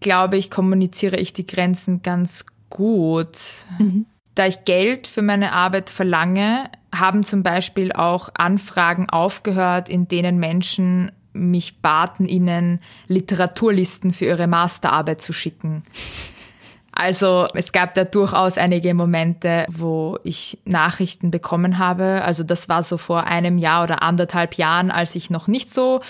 glaube 0.00 0.38
ich, 0.38 0.50
kommuniziere 0.50 1.18
ich 1.18 1.34
die 1.34 1.46
Grenzen 1.46 2.00
ganz 2.00 2.46
gut. 2.70 3.36
Mhm. 3.78 4.06
Da 4.34 4.46
ich 4.46 4.64
Geld 4.64 5.06
für 5.06 5.20
meine 5.20 5.52
Arbeit 5.52 5.90
verlange, 5.90 6.70
haben 6.94 7.24
zum 7.24 7.42
Beispiel 7.42 7.92
auch 7.92 8.28
Anfragen 8.34 9.08
aufgehört, 9.08 9.88
in 9.88 10.08
denen 10.08 10.38
Menschen 10.38 11.12
mich 11.32 11.80
baten, 11.80 12.26
ihnen 12.26 12.80
Literaturlisten 13.08 14.10
für 14.10 14.26
ihre 14.26 14.46
Masterarbeit 14.46 15.20
zu 15.20 15.32
schicken. 15.32 15.82
Also 16.94 17.46
es 17.54 17.72
gab 17.72 17.94
da 17.94 18.04
durchaus 18.04 18.58
einige 18.58 18.92
Momente, 18.92 19.64
wo 19.70 20.18
ich 20.24 20.58
Nachrichten 20.66 21.30
bekommen 21.30 21.78
habe. 21.78 22.22
Also 22.22 22.44
das 22.44 22.68
war 22.68 22.82
so 22.82 22.98
vor 22.98 23.24
einem 23.24 23.56
Jahr 23.56 23.84
oder 23.84 24.02
anderthalb 24.02 24.54
Jahren, 24.54 24.90
als 24.90 25.14
ich 25.14 25.30
noch 25.30 25.48
nicht 25.48 25.70
so 25.70 26.00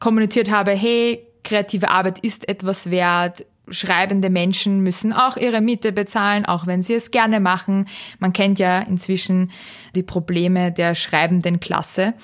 kommuniziert 0.00 0.50
habe, 0.50 0.72
hey, 0.72 1.24
kreative 1.44 1.90
Arbeit 1.90 2.18
ist 2.18 2.48
etwas 2.48 2.90
wert, 2.90 3.44
schreibende 3.72 4.30
Menschen 4.30 4.80
müssen 4.80 5.12
auch 5.12 5.36
ihre 5.36 5.60
Miete 5.60 5.92
bezahlen, 5.92 6.44
auch 6.46 6.66
wenn 6.66 6.82
sie 6.82 6.94
es 6.94 7.10
gerne 7.10 7.40
machen. 7.40 7.88
Man 8.18 8.32
kennt 8.32 8.58
ja 8.58 8.80
inzwischen 8.80 9.50
die 9.94 10.02
Probleme 10.02 10.70
der 10.72 10.94
schreibenden 10.94 11.60
Klasse. 11.60 12.14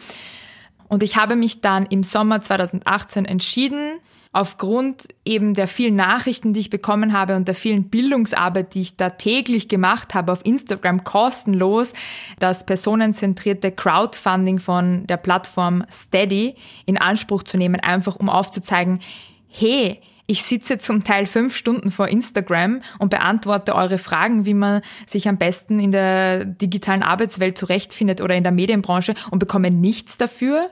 Und 0.89 1.03
ich 1.03 1.17
habe 1.17 1.37
mich 1.37 1.61
dann 1.61 1.87
im 1.87 2.03
Sommer 2.03 2.41
2018 2.41 3.25
entschieden, 3.25 4.01
aufgrund 4.33 5.09
eben 5.25 5.55
der 5.55 5.69
vielen 5.69 5.97
Nachrichten, 5.97 6.53
die 6.53 6.61
ich 6.61 6.71
bekommen 6.71 7.13
habe 7.13 7.37
und 7.37 7.49
der 7.49 7.55
vielen 7.55 7.89
Bildungsarbeit, 7.89 8.75
die 8.75 8.83
ich 8.83 8.97
da 8.97 9.11
täglich 9.11 9.69
gemacht 9.69 10.15
habe 10.15 10.33
auf 10.33 10.45
Instagram 10.45 11.05
kostenlos, 11.05 11.93
das 12.39 12.67
personenzentrierte 12.67 13.73
Crowdfunding 13.73 14.59
von 14.59 15.07
der 15.07 15.17
Plattform 15.17 15.85
Steady 15.91 16.57
in 16.87 16.99
Anspruch 16.99 17.43
zu 17.43 17.57
nehmen, 17.57 17.81
einfach 17.81 18.17
um 18.17 18.29
aufzuzeigen, 18.29 19.01
hey, 19.49 20.01
ich 20.31 20.43
sitze 20.43 20.77
zum 20.77 21.05
Teil 21.05 21.25
fünf 21.25 21.57
Stunden 21.57 21.91
vor 21.91 22.07
Instagram 22.07 22.83
und 22.99 23.09
beantworte 23.09 23.75
eure 23.75 23.97
Fragen, 23.97 24.45
wie 24.45 24.53
man 24.53 24.83
sich 25.07 25.27
am 25.27 25.39
besten 25.39 25.81
in 25.81 25.91
der 25.91 26.45
digitalen 26.45 27.03
Arbeitswelt 27.03 27.57
zurechtfindet 27.57 28.21
oder 28.21 28.35
in 28.35 28.43
der 28.43 28.53
Medienbranche 28.53 29.15
und 29.31 29.39
bekomme 29.39 29.71
nichts 29.71 30.19
dafür. 30.19 30.69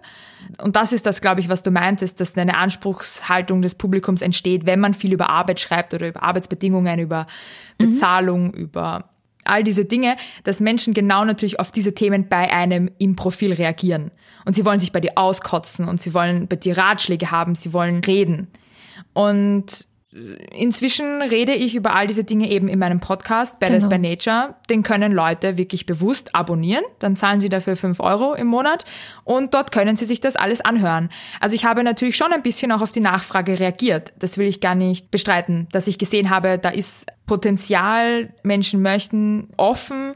Und 0.63 0.77
das 0.77 0.93
ist 0.93 1.07
das, 1.07 1.23
glaube 1.23 1.41
ich, 1.41 1.49
was 1.49 1.63
du 1.63 1.71
meintest, 1.71 2.21
dass 2.21 2.37
eine 2.37 2.55
Anspruchshaltung 2.55 3.63
des 3.63 3.77
Publikums 3.77 4.21
entsteht, 4.21 4.67
wenn 4.67 4.79
man 4.79 4.93
viel 4.93 5.15
über 5.15 5.31
Arbeit 5.31 5.59
schreibt 5.59 5.95
oder 5.95 6.09
über 6.09 6.23
Arbeitsbedingungen, 6.23 6.99
über 6.99 7.27
mhm. 7.79 7.93
Bezahlung, 7.93 8.49
mhm. 8.49 8.55
über 8.55 9.09
all 9.45 9.65
diese 9.65 9.87
Dinge, 9.87 10.17
dass 10.45 10.61
Menschen 10.61 10.93
genau 10.93 11.25
natürlich 11.25 11.59
auf 11.61 11.73
diese 11.73 11.95
Themen 11.95 12.29
bei 12.29 12.53
einem 12.53 12.91
im 12.99 13.17
Profil 13.17 13.55
reagieren. 13.55 14.11
Und 14.45 14.55
sie 14.55 14.67
wollen 14.67 14.81
sich 14.81 14.93
bei 14.93 15.01
dir 15.01 15.13
auskotzen 15.15 15.89
und 15.89 15.99
sie 15.99 16.13
wollen 16.13 16.47
bei 16.47 16.57
dir 16.57 16.77
Ratschläge 16.77 17.31
haben, 17.31 17.55
sie 17.55 17.73
wollen 17.73 18.05
reden. 18.05 18.49
Und 19.12 19.87
inzwischen 20.55 21.21
rede 21.21 21.53
ich 21.53 21.75
über 21.75 21.95
all 21.95 22.07
diese 22.07 22.25
Dinge 22.25 22.50
eben 22.50 22.69
in 22.69 22.79
meinem 22.79 23.00
Podcast, 23.00 23.61
Badass 23.61 23.85
genau. 23.85 23.97
by 23.97 23.99
Nature. 23.99 24.55
Den 24.71 24.83
können 24.83 25.12
Leute 25.12 25.59
wirklich 25.59 25.85
bewusst 25.85 26.35
abonnieren. 26.35 26.85
Dann 26.99 27.17
zahlen 27.17 27.41
sie 27.41 27.50
dafür 27.50 27.76
fünf 27.76 28.00
Euro 28.00 28.35
im 28.35 28.47
Monat 28.47 28.85
und 29.25 29.53
dort 29.53 29.73
können 29.73 29.97
sie 29.97 30.07
sich 30.07 30.21
das 30.21 30.37
alles 30.37 30.62
anhören. 30.62 31.11
Also 31.41 31.55
ich 31.55 31.65
habe 31.65 31.83
natürlich 31.85 32.17
schon 32.17 32.33
ein 32.33 32.43
bisschen 32.43 32.73
auch 32.73 32.81
auf 32.81 32.93
die 32.93 33.00
Nachfrage 33.00 33.61
reagiert. 33.61 34.15
Das 34.19 34.38
will 34.38 34.47
ich 34.47 34.61
gar 34.61 34.75
nicht 34.75 35.11
bestreiten, 35.11 35.69
dass 35.73 35.87
ich 35.87 35.99
gesehen 35.99 36.31
habe, 36.31 36.59
da 36.59 36.71
ist 36.71 37.07
Potenzial, 37.26 38.33
Menschen 38.43 38.81
möchten 38.81 39.49
offen 39.57 40.12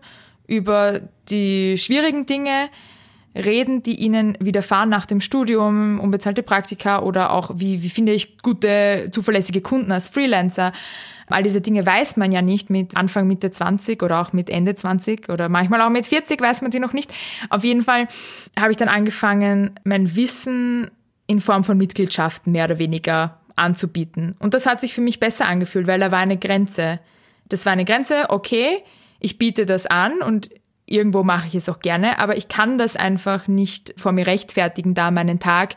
über 0.46 1.02
die 1.28 1.76
schwierigen 1.76 2.26
Dinge 2.26 2.70
reden, 3.34 3.82
die 3.82 3.94
ihnen 3.96 4.36
widerfahren 4.40 4.88
nach 4.88 5.06
dem 5.06 5.20
Studium, 5.20 6.00
unbezahlte 6.00 6.42
Praktika 6.42 7.02
oder 7.02 7.32
auch, 7.32 7.52
wie, 7.54 7.82
wie 7.82 7.90
finde 7.90 8.12
ich 8.12 8.38
gute, 8.38 9.08
zuverlässige 9.12 9.60
Kunden 9.60 9.92
als 9.92 10.08
Freelancer. 10.08 10.72
All 11.28 11.44
diese 11.44 11.60
Dinge 11.60 11.86
weiß 11.86 12.16
man 12.16 12.32
ja 12.32 12.42
nicht 12.42 12.70
mit 12.70 12.96
Anfang, 12.96 13.28
Mitte 13.28 13.50
20 13.50 14.02
oder 14.02 14.20
auch 14.20 14.32
mit 14.32 14.50
Ende 14.50 14.74
20 14.74 15.28
oder 15.28 15.48
manchmal 15.48 15.80
auch 15.80 15.90
mit 15.90 16.06
40 16.06 16.40
weiß 16.40 16.62
man 16.62 16.72
die 16.72 16.80
noch 16.80 16.92
nicht. 16.92 17.12
Auf 17.50 17.62
jeden 17.62 17.82
Fall 17.82 18.08
habe 18.58 18.72
ich 18.72 18.76
dann 18.76 18.88
angefangen, 18.88 19.78
mein 19.84 20.16
Wissen 20.16 20.90
in 21.28 21.40
Form 21.40 21.62
von 21.62 21.78
Mitgliedschaften 21.78 22.52
mehr 22.52 22.64
oder 22.64 22.80
weniger 22.80 23.40
anzubieten. 23.54 24.34
Und 24.40 24.54
das 24.54 24.66
hat 24.66 24.80
sich 24.80 24.92
für 24.92 25.00
mich 25.00 25.20
besser 25.20 25.46
angefühlt, 25.46 25.86
weil 25.86 26.00
da 26.00 26.10
war 26.10 26.18
eine 26.18 26.36
Grenze. 26.36 26.98
Das 27.48 27.64
war 27.64 27.72
eine 27.72 27.84
Grenze, 27.84 28.26
okay, 28.30 28.82
ich 29.20 29.38
biete 29.38 29.66
das 29.66 29.86
an 29.86 30.22
und 30.22 30.50
irgendwo 30.90 31.22
mache 31.22 31.46
ich 31.46 31.54
es 31.54 31.68
auch 31.68 31.80
gerne, 31.80 32.18
aber 32.18 32.36
ich 32.36 32.48
kann 32.48 32.76
das 32.76 32.96
einfach 32.96 33.48
nicht 33.48 33.94
vor 33.96 34.12
mir 34.12 34.26
rechtfertigen, 34.26 34.94
da 34.94 35.10
meinen 35.10 35.38
Tag 35.38 35.76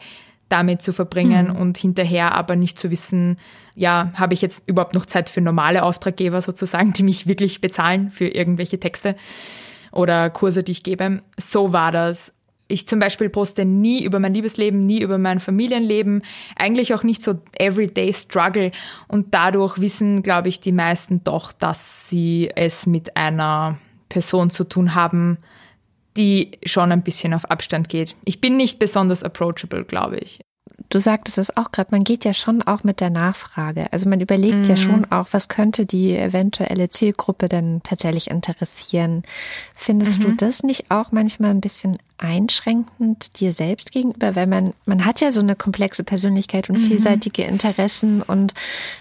damit 0.49 0.81
zu 0.81 0.91
verbringen 0.91 1.47
mhm. 1.47 1.55
und 1.55 1.77
hinterher 1.77 2.35
aber 2.35 2.55
nicht 2.55 2.77
zu 2.77 2.91
wissen, 2.91 3.37
ja, 3.75 4.11
habe 4.15 4.33
ich 4.33 4.41
jetzt 4.41 4.63
überhaupt 4.67 4.93
noch 4.93 5.05
Zeit 5.05 5.29
für 5.29 5.41
normale 5.41 5.83
Auftraggeber 5.83 6.41
sozusagen, 6.41 6.93
die 6.93 7.03
mich 7.03 7.27
wirklich 7.27 7.61
bezahlen 7.61 8.11
für 8.11 8.27
irgendwelche 8.27 8.79
Texte 8.79 9.15
oder 9.91 10.29
Kurse, 10.29 10.63
die 10.63 10.73
ich 10.73 10.83
gebe. 10.83 11.21
So 11.37 11.73
war 11.73 11.91
das. 11.91 12.33
Ich 12.67 12.87
zum 12.87 12.99
Beispiel 12.99 13.29
poste 13.29 13.65
nie 13.65 14.03
über 14.03 14.19
mein 14.19 14.33
Liebesleben, 14.33 14.85
nie 14.85 15.01
über 15.01 15.17
mein 15.17 15.39
Familienleben, 15.39 16.23
eigentlich 16.55 16.93
auch 16.93 17.03
nicht 17.03 17.21
so 17.21 17.39
everyday 17.59 18.13
struggle 18.13 18.71
und 19.07 19.33
dadurch 19.33 19.79
wissen, 19.79 20.23
glaube 20.23 20.49
ich, 20.49 20.59
die 20.59 20.71
meisten 20.71 21.23
doch, 21.23 21.51
dass 21.51 22.09
sie 22.09 22.49
es 22.55 22.87
mit 22.87 23.15
einer 23.17 23.77
Person 24.13 24.51
zu 24.51 24.63
tun 24.63 24.93
haben, 24.93 25.39
die 26.15 26.59
schon 26.63 26.91
ein 26.91 27.01
bisschen 27.01 27.33
auf 27.33 27.49
Abstand 27.49 27.89
geht. 27.89 28.15
Ich 28.25 28.39
bin 28.39 28.57
nicht 28.57 28.77
besonders 28.77 29.23
approachable, 29.23 29.83
glaube 29.83 30.17
ich. 30.17 30.39
Du 30.89 30.99
sagtest 30.99 31.39
es 31.39 31.57
auch 31.57 31.71
gerade, 31.71 31.89
man 31.89 32.03
geht 32.03 32.23
ja 32.23 32.33
schon 32.33 32.61
auch 32.61 32.83
mit 32.83 32.99
der 32.99 33.09
Nachfrage. 33.09 33.91
Also 33.91 34.07
man 34.07 34.21
überlegt 34.21 34.57
mhm. 34.57 34.63
ja 34.65 34.75
schon 34.75 35.11
auch, 35.11 35.29
was 35.31 35.49
könnte 35.49 35.87
die 35.87 36.15
eventuelle 36.15 36.89
Zielgruppe 36.89 37.49
denn 37.49 37.81
tatsächlich 37.83 38.29
interessieren. 38.29 39.23
Findest 39.73 40.19
mhm. 40.19 40.23
du 40.23 40.35
das 40.35 40.61
nicht 40.61 40.91
auch 40.91 41.11
manchmal 41.11 41.49
ein 41.49 41.61
bisschen 41.61 41.97
einschränkend 42.17 43.39
dir 43.39 43.53
selbst 43.53 43.91
gegenüber? 43.91 44.35
Weil 44.35 44.45
man, 44.45 44.73
man 44.85 45.03
hat 45.05 45.19
ja 45.19 45.31
so 45.31 45.41
eine 45.41 45.55
komplexe 45.55 46.03
Persönlichkeit 46.03 46.69
und 46.69 46.79
mhm. 46.79 46.85
vielseitige 46.85 47.43
Interessen 47.43 48.21
und 48.21 48.53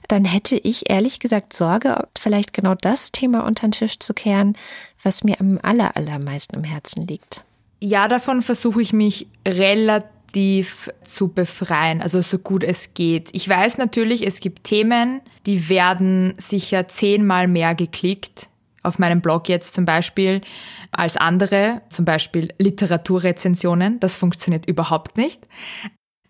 dann 0.09 0.25
hätte 0.25 0.57
ich 0.57 0.89
ehrlich 0.89 1.21
gesagt 1.21 1.53
Sorge, 1.53 2.09
vielleicht 2.19 2.55
genau 2.55 2.75
das 2.75 3.13
Thema 3.13 3.45
unter 3.45 3.67
den 3.67 3.73
Tisch 3.73 3.99
zu 3.99 4.15
kehren, 4.15 4.57
was 5.03 5.25
mir 5.25 5.41
am 5.41 5.59
aller, 5.63 5.97
allermeisten 5.97 6.57
im 6.57 6.65
Herzen 6.65 7.07
liegt. 7.07 7.45
Ja, 7.81 8.09
davon 8.09 8.43
versuche 8.43 8.81
ich 8.81 8.93
mich 8.93 9.27
relativ 9.47 10.91
zu 11.05 11.29
befreien, 11.29 12.01
also 12.01 12.21
so 12.23 12.39
gut 12.39 12.63
es 12.63 12.95
geht. 12.95 13.29
Ich 13.33 13.49
weiß 13.49 13.79
natürlich, 13.79 14.27
es 14.27 14.41
gibt 14.41 14.65
Themen, 14.65 15.21
die 15.47 15.69
werden 15.69 16.35
sicher 16.39 16.87
zehnmal 16.87 17.49
mehr 17.49 17.75
geklickt, 17.75 18.49
auf 18.83 18.99
meinem 18.99 19.21
Blog 19.21 19.49
jetzt 19.49 19.75
zum 19.75 19.85
Beispiel, 19.85 20.41
als 20.91 21.17
andere, 21.17 21.83
zum 21.89 22.05
Beispiel 22.05 22.53
Literaturrezensionen. 22.59 24.01
Das 24.01 24.17
funktioniert 24.17 24.67
überhaupt 24.67 25.17
nicht. 25.17 25.47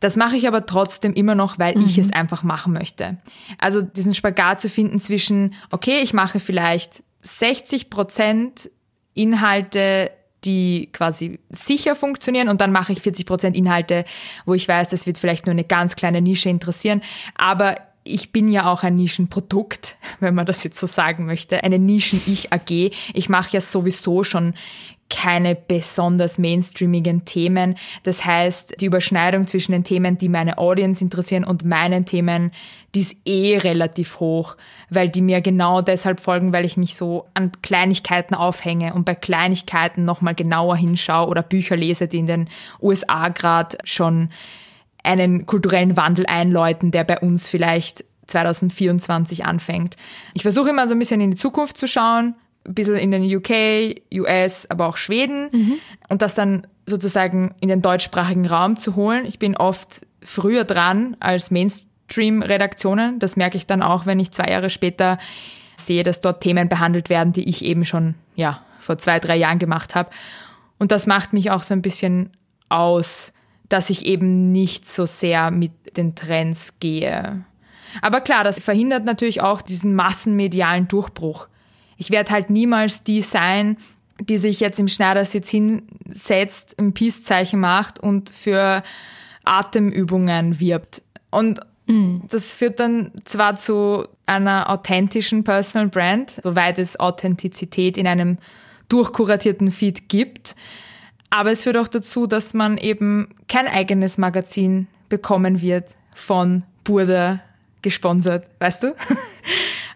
Das 0.01 0.17
mache 0.17 0.37
ich 0.37 0.49
aber 0.49 0.67
trotzdem 0.67 1.15
immer 1.15 1.35
noch, 1.35 1.59
weil 1.59 1.77
mhm. 1.77 1.85
ich 1.85 1.97
es 1.97 2.13
einfach 2.13 2.43
machen 2.43 2.73
möchte. 2.73 3.19
Also 3.59 3.83
diesen 3.83 4.15
Spagat 4.15 4.61
zu 4.61 4.69
finden 4.69 4.99
zwischen, 4.99 5.55
okay, 5.71 6.01
ich 6.01 6.13
mache 6.13 6.41
vielleicht 6.41 7.03
60 7.23 7.91
Prozent 7.91 8.71
Inhalte, 9.15 10.11
die 10.45 10.89
quasi 10.93 11.39
sicher 11.51 11.95
funktionieren 11.95 12.49
und 12.49 12.61
dann 12.61 12.73
mache 12.73 12.93
ich 12.93 13.01
40 13.01 13.27
Prozent 13.27 13.57
Inhalte, 13.57 14.05
wo 14.45 14.55
ich 14.55 14.67
weiß, 14.67 14.89
das 14.91 15.07
wird 15.07 15.19
vielleicht 15.19 15.47
nur 15.47 15.53
eine 15.53 15.65
ganz 15.65 15.97
kleine 15.97 16.21
Nische 16.21 16.49
interessieren, 16.49 17.03
aber 17.37 17.77
ich 18.05 18.33
bin 18.33 18.49
ja 18.49 18.71
auch 18.71 18.83
ein 18.83 18.97
Nischenprodukt, 18.97 19.97
wenn 20.21 20.35
man 20.35 20.47
das 20.47 20.65
jetzt 20.65 20.79
so 20.79 20.87
sagen 20.87 21.27
möchte, 21.27 21.63
eine 21.63 21.79
Nischen-Ich-AG. 21.79 22.93
Ich 23.15 23.29
mache 23.29 23.53
ja 23.53 23.61
sowieso 23.61 24.25
schon 24.25 24.55
keine 25.13 25.55
besonders 25.55 26.39
mainstreamigen 26.39 27.27
Themen. 27.27 27.77
Das 28.03 28.25
heißt, 28.25 28.81
die 28.81 28.87
Überschneidung 28.87 29.47
zwischen 29.47 29.73
den 29.73 29.85
Themen, 29.85 30.17
die 30.17 30.31
meine 30.31 30.57
Audience 30.57 31.05
interessieren 31.05 31.45
und 31.45 31.67
meinen 31.67 32.07
Themen, 32.07 32.51
die 32.95 33.01
ist 33.01 33.17
eh 33.27 33.59
relativ 33.59 34.21
hoch, 34.21 34.57
weil 34.89 35.11
die 35.11 35.21
mir 35.21 35.43
genau 35.43 35.83
deshalb 35.83 36.19
folgen, 36.19 36.53
weil 36.55 36.65
ich 36.65 36.79
mich 36.79 36.97
so 36.97 37.27
an 37.35 37.53
Kleinigkeiten 37.61 38.35
aufhänge 38.35 38.95
und 38.95 39.05
bei 39.05 39.15
Kleinigkeiten 39.15 40.07
nochmal 40.07 40.35
genauer 40.35 40.77
hinschaue 40.77 41.29
oder 41.29 41.43
Bücher 41.43 41.77
lese, 41.77 42.09
die 42.09 42.19
in 42.19 42.27
den 42.27 42.49
USA 42.81 43.29
gerade 43.29 43.77
schon 43.85 44.31
einen 45.05 45.45
kulturellen 45.45 45.97
Wandel 45.97 46.25
einläuten, 46.27 46.91
der 46.91 47.05
bei 47.05 47.19
uns 47.19 47.49
vielleicht 47.49 48.05
2024 48.29 49.45
anfängt. 49.45 49.97
Ich 50.33 50.43
versuche 50.43 50.71
immer 50.71 50.89
so 50.89 50.95
ein 50.95 50.99
bisschen 50.99 51.21
in 51.21 51.33
die 51.33 51.37
Zukunft 51.37 51.77
zu 51.77 51.87
schauen, 51.87 52.35
ein 52.67 52.75
bisschen 52.75 52.97
in 52.97 53.11
den 53.11 53.25
UK, 53.25 54.03
US, 54.15 54.67
aber 54.71 54.87
auch 54.87 54.97
Schweden 54.97 55.51
mhm. 55.53 55.73
und 56.09 56.23
das 56.23 56.35
dann 56.35 56.67
sozusagen 56.87 57.55
in 57.61 57.69
den 57.69 57.83
deutschsprachigen 57.83 58.47
Raum 58.47 58.79
zu 58.79 58.97
holen. 58.97 59.25
Ich 59.25 59.39
bin 59.39 59.57
oft 59.57 60.07
früher 60.23 60.65
dran 60.65 61.17
als 61.21 61.51
Mainstream-Redaktionen. 61.51 63.19
Das 63.19 63.37
merke 63.37 63.57
ich 63.57 63.67
dann 63.67 63.83
auch, 63.83 64.07
wenn 64.07 64.21
ich 64.21 64.31
zwei 64.31 64.49
Jahre 64.49 64.71
später 64.71 65.19
sehe, 65.77 66.03
dass 66.03 66.21
dort 66.21 66.43
Themen 66.43 66.69
behandelt 66.69 67.09
werden, 67.09 67.33
die 67.33 67.49
ich 67.49 67.65
eben 67.65 67.85
schon 67.85 68.15
ja, 68.37 68.63
vor 68.79 68.99
zwei, 68.99 69.19
drei 69.21 69.37
Jahren 69.37 69.59
gemacht 69.59 69.95
habe. 69.95 70.11
Und 70.79 70.93
das 70.93 71.07
macht 71.07 71.33
mich 71.33 71.51
auch 71.51 71.63
so 71.63 71.75
ein 71.75 71.83
bisschen 71.83 72.31
aus, 72.69 73.33
dass 73.69 73.91
ich 73.91 74.05
eben 74.05 74.53
nicht 74.53 74.87
so 74.87 75.07
sehr 75.07 75.51
mit 75.51 75.97
den 75.97 76.15
Trends 76.15 76.79
gehe. 76.81 77.45
Aber 78.01 78.21
klar, 78.21 78.45
das 78.45 78.59
verhindert 78.59 79.05
natürlich 79.05 79.43
auch 79.43 79.63
diesen 79.63 79.95
massenmedialen 79.95 80.89
Durchbruch. 80.89 81.49
Ich 81.97 82.11
werde 82.11 82.31
halt 82.31 82.51
niemals 82.51 83.05
die 83.05 83.21
sein, 83.21 83.77
die 84.21 84.39
sich 84.39 84.61
jetzt 84.61 84.79
im 84.79 84.89
Schneidersitz 84.89 85.51
hinsetzt, 85.51 86.79
ein 86.79 86.95
Peace-Zeichen 86.95 87.61
macht 87.61 87.99
und 87.99 88.31
für 88.31 88.83
Atemübungen 89.45 90.61
wirbt. 90.61 91.03
Und 91.31 91.61
mhm. 91.87 92.23
das 92.29 92.55
führt 92.55 92.81
dann 92.81 93.13
zwar 93.25 93.57
zu 93.57 94.07
einer 94.27 94.71
authentischen 94.71 95.45
Personal 95.45 95.89
Brand, 95.89 96.33
soweit 96.43 96.79
es 96.79 96.99
Authentizität 97.01 97.97
in 97.97 98.07
einem 98.07 98.39
durchkuratierten 98.89 99.73
Feed 99.73 100.09
gibt, 100.09 100.55
aber 101.31 101.51
es 101.51 101.63
führt 101.63 101.79
auch 101.79 101.89
dazu, 101.89 102.27
dass 102.27 102.53
man 102.53 102.77
eben 102.77 103.35
kein 103.49 103.67
eigenes 103.67 104.19
Magazin 104.19 104.87
bekommen 105.09 105.63
wird 105.63 105.97
von 106.15 106.63
Burda 106.85 107.41
gesponsert, 107.81 108.51
weißt 108.59 108.83
du? 108.83 108.95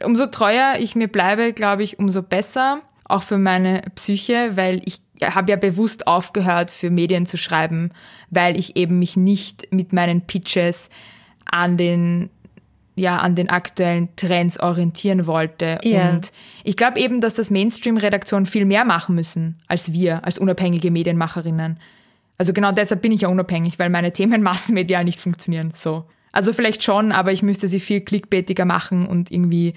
umso 0.04 0.26
treuer 0.26 0.76
ich 0.78 0.94
mir 0.94 1.09
bleibe, 1.09 1.52
glaube 1.52 1.82
ich, 1.82 1.98
umso 1.98 2.22
besser, 2.22 2.82
auch 3.04 3.22
für 3.22 3.38
meine 3.38 3.82
Psyche, 3.94 4.56
weil 4.56 4.82
ich 4.85 5.00
habe 5.22 5.50
ja 5.50 5.56
bewusst 5.56 6.06
aufgehört, 6.06 6.70
für 6.70 6.90
Medien 6.90 7.26
zu 7.26 7.37
schreiben, 7.37 7.90
weil 8.30 8.59
ich 8.59 8.76
eben 8.76 8.98
mich 8.98 9.16
nicht 9.16 9.72
mit 9.72 9.92
meinen 9.92 10.22
Pitches 10.22 10.90
an 11.44 11.76
den 11.76 12.30
ja 12.96 13.18
an 13.18 13.35
den 13.35 13.50
aktuellen 13.50 14.09
Trends 14.16 14.59
orientieren 14.59 15.26
wollte. 15.26 15.78
Yeah. 15.85 16.12
Und 16.12 16.32
ich 16.64 16.78
glaube 16.78 16.98
eben, 16.98 17.20
dass 17.20 17.35
das 17.35 17.50
Mainstream-Redaktionen 17.50 18.46
viel 18.46 18.64
mehr 18.64 18.87
machen 18.87 19.14
müssen 19.14 19.61
als 19.68 19.92
wir, 19.92 20.24
als 20.24 20.38
unabhängige 20.38 20.90
Medienmacherinnen. 20.90 21.78
Also 22.38 22.54
genau 22.54 22.72
deshalb 22.72 23.02
bin 23.02 23.12
ich 23.12 23.20
ja 23.20 23.28
unabhängig, 23.28 23.78
weil 23.78 23.90
meine 23.90 24.12
Themen 24.12 24.42
massenmedial 24.42 25.04
nicht 25.04 25.20
funktionieren. 25.20 25.72
So. 25.74 26.06
Also 26.32 26.52
vielleicht 26.52 26.82
schon, 26.82 27.12
aber 27.12 27.32
ich 27.32 27.42
müsste 27.42 27.68
sie 27.68 27.80
viel 27.80 28.00
clickbaitiger 28.00 28.64
machen 28.64 29.06
und 29.06 29.30
irgendwie, 29.30 29.74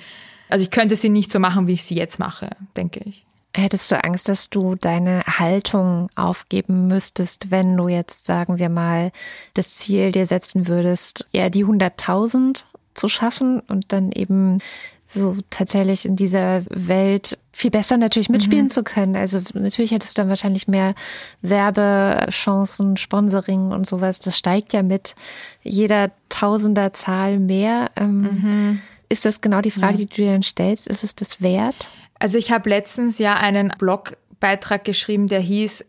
also 0.49 0.63
ich 0.63 0.71
könnte 0.71 0.95
sie 0.95 1.09
nicht 1.09 1.31
so 1.31 1.39
machen, 1.39 1.67
wie 1.67 1.73
ich 1.73 1.83
sie 1.83 1.95
jetzt 1.95 2.19
mache, 2.19 2.49
denke 2.75 3.01
ich. 3.05 3.25
Hättest 3.55 3.91
du 3.91 4.03
Angst, 4.03 4.29
dass 4.29 4.49
du 4.49 4.75
deine 4.75 5.21
Haltung 5.25 6.09
aufgeben 6.15 6.87
müsstest, 6.87 7.49
wenn 7.49 7.75
du 7.75 7.87
jetzt, 7.87 8.25
sagen 8.25 8.59
wir 8.59 8.69
mal, 8.69 9.11
das 9.55 9.75
Ziel 9.75 10.11
dir 10.11 10.27
setzen 10.27 10.67
würdest, 10.67 11.27
ja, 11.31 11.49
die 11.49 11.65
100.000 11.65 12.65
zu 12.93 13.07
schaffen 13.07 13.59
und 13.61 13.91
dann 13.91 14.11
eben 14.11 14.59
so 15.07 15.37
tatsächlich 15.49 16.05
in 16.05 16.15
dieser 16.15 16.61
Welt 16.69 17.39
viel 17.51 17.71
besser 17.71 17.97
natürlich 17.97 18.29
mitspielen 18.29 18.65
mhm. 18.65 18.69
zu 18.69 18.83
können. 18.83 19.15
Also 19.15 19.41
natürlich 19.53 19.91
hättest 19.91 20.15
du 20.15 20.21
dann 20.21 20.29
wahrscheinlich 20.29 20.67
mehr 20.67 20.93
Werbechancen, 21.41 22.95
Sponsoring 22.95 23.71
und 23.71 23.87
sowas. 23.87 24.19
Das 24.19 24.37
steigt 24.37 24.73
ja 24.73 24.83
mit 24.83 25.15
jeder 25.63 26.11
Tausenderzahl 26.39 27.39
mehr. 27.39 27.91
Ähm, 27.95 28.21
mhm. 28.21 28.81
ist 29.09 29.25
das 29.25 29.41
genau 29.41 29.61
die 29.61 29.71
Frage, 29.71 29.93
ja. 29.93 29.97
die 29.97 30.05
du 30.05 30.15
dir 30.15 30.31
dann 30.31 30.43
stellst? 30.43 30.87
Ist 30.87 31.03
es 31.03 31.15
das 31.15 31.41
wert? 31.41 31.89
Also 32.17 32.37
ich 32.37 32.51
habe 32.51 32.69
letztens 32.69 33.17
ja 33.19 33.35
einen 33.35 33.73
Blogbeitrag 33.77 34.83
geschrieben, 34.83 35.27
der 35.27 35.41
hieß, 35.41 35.85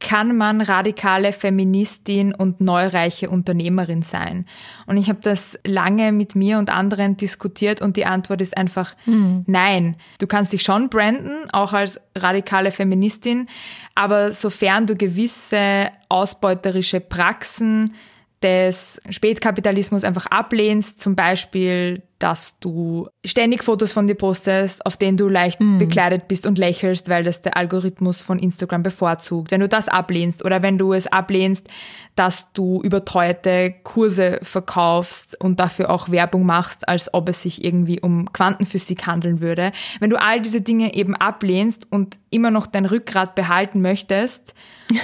kann 0.00 0.36
man 0.36 0.60
radikale 0.60 1.32
Feministin 1.32 2.34
und 2.34 2.60
neureiche 2.60 3.30
Unternehmerin 3.30 4.02
sein? 4.02 4.46
Und 4.86 4.96
ich 4.96 5.08
habe 5.08 5.20
das 5.22 5.56
lange 5.64 6.10
mit 6.10 6.34
mir 6.34 6.58
und 6.58 6.70
anderen 6.70 7.16
diskutiert 7.16 7.80
und 7.80 7.96
die 7.96 8.04
Antwort 8.04 8.40
ist 8.40 8.56
einfach 8.56 8.96
mhm. 9.06 9.44
nein. 9.46 9.96
Du 10.18 10.26
kannst 10.26 10.52
dich 10.52 10.62
schon 10.62 10.88
branden, 10.88 11.48
auch 11.52 11.72
als 11.72 12.00
radikale 12.18 12.72
Feministin, 12.72 13.46
aber 13.94 14.32
sofern 14.32 14.88
du 14.88 14.96
gewisse 14.96 15.90
ausbeuterische 16.08 16.98
Praxen 16.98 17.94
des 18.42 19.00
Spätkapitalismus 19.08 20.04
einfach 20.04 20.26
ablehnst, 20.26 21.00
zum 21.00 21.14
Beispiel, 21.14 22.02
dass 22.18 22.58
du 22.60 23.08
ständig 23.24 23.64
Fotos 23.64 23.92
von 23.92 24.06
dir 24.06 24.14
postest, 24.14 24.86
auf 24.86 24.96
denen 24.96 25.16
du 25.16 25.28
leicht 25.28 25.60
mm. 25.60 25.78
bekleidet 25.78 26.28
bist 26.28 26.46
und 26.46 26.56
lächelst, 26.56 27.08
weil 27.08 27.24
das 27.24 27.42
der 27.42 27.56
Algorithmus 27.56 28.20
von 28.20 28.38
Instagram 28.38 28.82
bevorzugt. 28.82 29.50
Wenn 29.50 29.60
du 29.60 29.68
das 29.68 29.88
ablehnst 29.88 30.44
oder 30.44 30.62
wenn 30.62 30.78
du 30.78 30.92
es 30.92 31.08
ablehnst, 31.08 31.68
dass 32.14 32.52
du 32.52 32.80
überteuerte 32.82 33.74
Kurse 33.82 34.38
verkaufst 34.42 35.40
und 35.40 35.58
dafür 35.58 35.90
auch 35.90 36.10
Werbung 36.10 36.46
machst, 36.46 36.88
als 36.88 37.12
ob 37.12 37.28
es 37.28 37.42
sich 37.42 37.64
irgendwie 37.64 38.00
um 38.00 38.32
Quantenphysik 38.32 39.06
handeln 39.06 39.40
würde. 39.40 39.72
Wenn 39.98 40.10
du 40.10 40.20
all 40.20 40.40
diese 40.40 40.60
Dinge 40.60 40.94
eben 40.94 41.16
ablehnst 41.16 41.86
und 41.90 42.18
immer 42.30 42.50
noch 42.50 42.66
dein 42.66 42.86
Rückgrat 42.86 43.34
behalten 43.34 43.80
möchtest, 43.80 44.54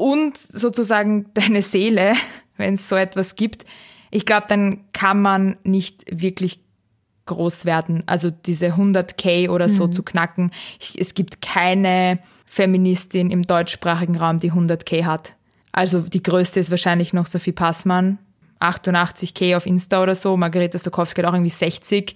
und 0.00 0.38
sozusagen 0.38 1.26
deine 1.34 1.60
Seele 1.60 2.14
wenn 2.60 2.74
es 2.74 2.88
so 2.88 2.96
etwas 2.96 3.36
gibt. 3.36 3.64
Ich 4.10 4.26
glaube, 4.26 4.46
dann 4.48 4.84
kann 4.92 5.20
man 5.22 5.56
nicht 5.64 6.04
wirklich 6.10 6.60
groß 7.26 7.64
werden. 7.64 8.02
Also 8.06 8.30
diese 8.30 8.74
100k 8.74 9.50
oder 9.50 9.68
so 9.68 9.86
mhm. 9.86 9.92
zu 9.92 10.02
knacken. 10.02 10.50
Ich, 10.80 10.98
es 10.98 11.14
gibt 11.14 11.40
keine 11.42 12.18
Feministin 12.46 13.30
im 13.30 13.42
deutschsprachigen 13.42 14.16
Raum, 14.16 14.40
die 14.40 14.52
100k 14.52 15.04
hat. 15.04 15.36
Also 15.72 16.00
die 16.00 16.22
größte 16.22 16.58
ist 16.58 16.70
wahrscheinlich 16.70 17.12
noch 17.12 17.26
Sophie 17.26 17.52
Passmann. 17.52 18.18
88k 18.60 19.56
auf 19.56 19.66
Insta 19.66 20.02
oder 20.02 20.14
so. 20.14 20.36
Margareta 20.36 20.78
Stokowski 20.78 21.22
hat 21.22 21.30
auch 21.30 21.34
irgendwie 21.34 21.50
60. 21.50 22.14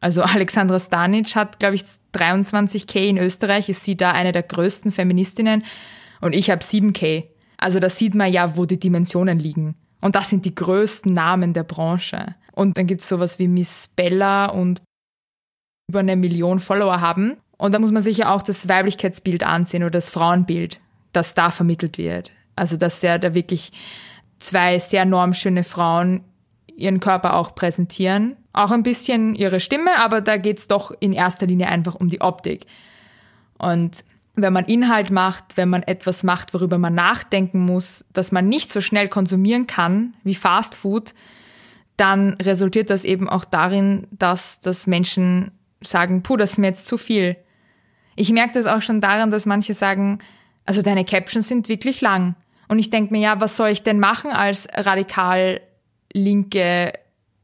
Also 0.00 0.22
Alexandra 0.22 0.78
Stanic 0.78 1.34
hat, 1.34 1.58
glaube 1.58 1.74
ich, 1.74 1.82
23k 2.14 3.08
in 3.08 3.18
Österreich. 3.18 3.68
Ist 3.68 3.84
sie 3.84 3.96
da 3.96 4.12
eine 4.12 4.32
der 4.32 4.42
größten 4.42 4.92
Feministinnen? 4.92 5.64
Und 6.20 6.34
ich 6.34 6.50
habe 6.50 6.62
7k. 6.62 7.24
Also 7.64 7.78
da 7.78 7.88
sieht 7.88 8.14
man 8.14 8.30
ja, 8.30 8.58
wo 8.58 8.66
die 8.66 8.78
Dimensionen 8.78 9.38
liegen. 9.38 9.74
Und 10.02 10.16
das 10.16 10.28
sind 10.28 10.44
die 10.44 10.54
größten 10.54 11.14
Namen 11.14 11.54
der 11.54 11.62
Branche. 11.62 12.34
Und 12.52 12.76
dann 12.76 12.86
gibt 12.86 13.00
es 13.00 13.08
sowas 13.08 13.38
wie 13.38 13.48
Miss 13.48 13.88
Bella 13.96 14.50
und 14.50 14.82
über 15.88 16.00
eine 16.00 16.14
Million 16.14 16.58
Follower 16.58 17.00
haben. 17.00 17.38
Und 17.56 17.72
da 17.72 17.78
muss 17.78 17.90
man 17.90 18.02
sich 18.02 18.18
ja 18.18 18.34
auch 18.34 18.42
das 18.42 18.68
Weiblichkeitsbild 18.68 19.44
ansehen 19.44 19.82
oder 19.82 19.92
das 19.92 20.10
Frauenbild, 20.10 20.78
das 21.14 21.32
da 21.32 21.50
vermittelt 21.50 21.96
wird. 21.96 22.32
Also 22.54 22.76
dass 22.76 23.00
ja 23.00 23.16
da 23.16 23.32
wirklich 23.32 23.72
zwei 24.36 24.78
sehr 24.78 25.06
normschöne 25.06 25.64
Frauen 25.64 26.22
ihren 26.76 27.00
Körper 27.00 27.32
auch 27.32 27.54
präsentieren. 27.54 28.36
Auch 28.52 28.72
ein 28.72 28.82
bisschen 28.82 29.34
ihre 29.34 29.58
Stimme, 29.60 29.98
aber 30.00 30.20
da 30.20 30.36
geht 30.36 30.58
es 30.58 30.68
doch 30.68 30.92
in 31.00 31.14
erster 31.14 31.46
Linie 31.46 31.68
einfach 31.68 31.94
um 31.94 32.10
die 32.10 32.20
Optik. 32.20 32.66
Und 33.56 34.04
wenn 34.36 34.52
man 34.52 34.64
Inhalt 34.64 35.10
macht, 35.10 35.56
wenn 35.56 35.68
man 35.68 35.82
etwas 35.82 36.24
macht, 36.24 36.54
worüber 36.54 36.78
man 36.78 36.94
nachdenken 36.94 37.60
muss, 37.60 38.04
dass 38.12 38.32
man 38.32 38.48
nicht 38.48 38.70
so 38.70 38.80
schnell 38.80 39.08
konsumieren 39.08 39.66
kann 39.66 40.14
wie 40.24 40.34
Fast 40.34 40.74
Food, 40.74 41.14
dann 41.96 42.34
resultiert 42.42 42.90
das 42.90 43.04
eben 43.04 43.28
auch 43.28 43.44
darin, 43.44 44.08
dass, 44.10 44.60
dass 44.60 44.86
Menschen 44.86 45.52
sagen, 45.80 46.22
puh, 46.22 46.36
das 46.36 46.52
ist 46.52 46.58
mir 46.58 46.68
jetzt 46.68 46.88
zu 46.88 46.98
viel. 46.98 47.36
Ich 48.16 48.32
merke 48.32 48.54
das 48.54 48.66
auch 48.66 48.82
schon 48.82 49.00
daran, 49.00 49.30
dass 49.30 49.46
manche 49.46 49.74
sagen, 49.74 50.18
also 50.64 50.82
deine 50.82 51.04
Captions 51.04 51.46
sind 51.46 51.68
wirklich 51.68 52.00
lang. 52.00 52.34
Und 52.68 52.78
ich 52.78 52.90
denke 52.90 53.12
mir, 53.12 53.20
ja, 53.20 53.40
was 53.40 53.56
soll 53.56 53.68
ich 53.68 53.82
denn 53.82 54.00
machen 54.00 54.30
als 54.30 54.66
radikal 54.72 55.60
linke 56.12 56.92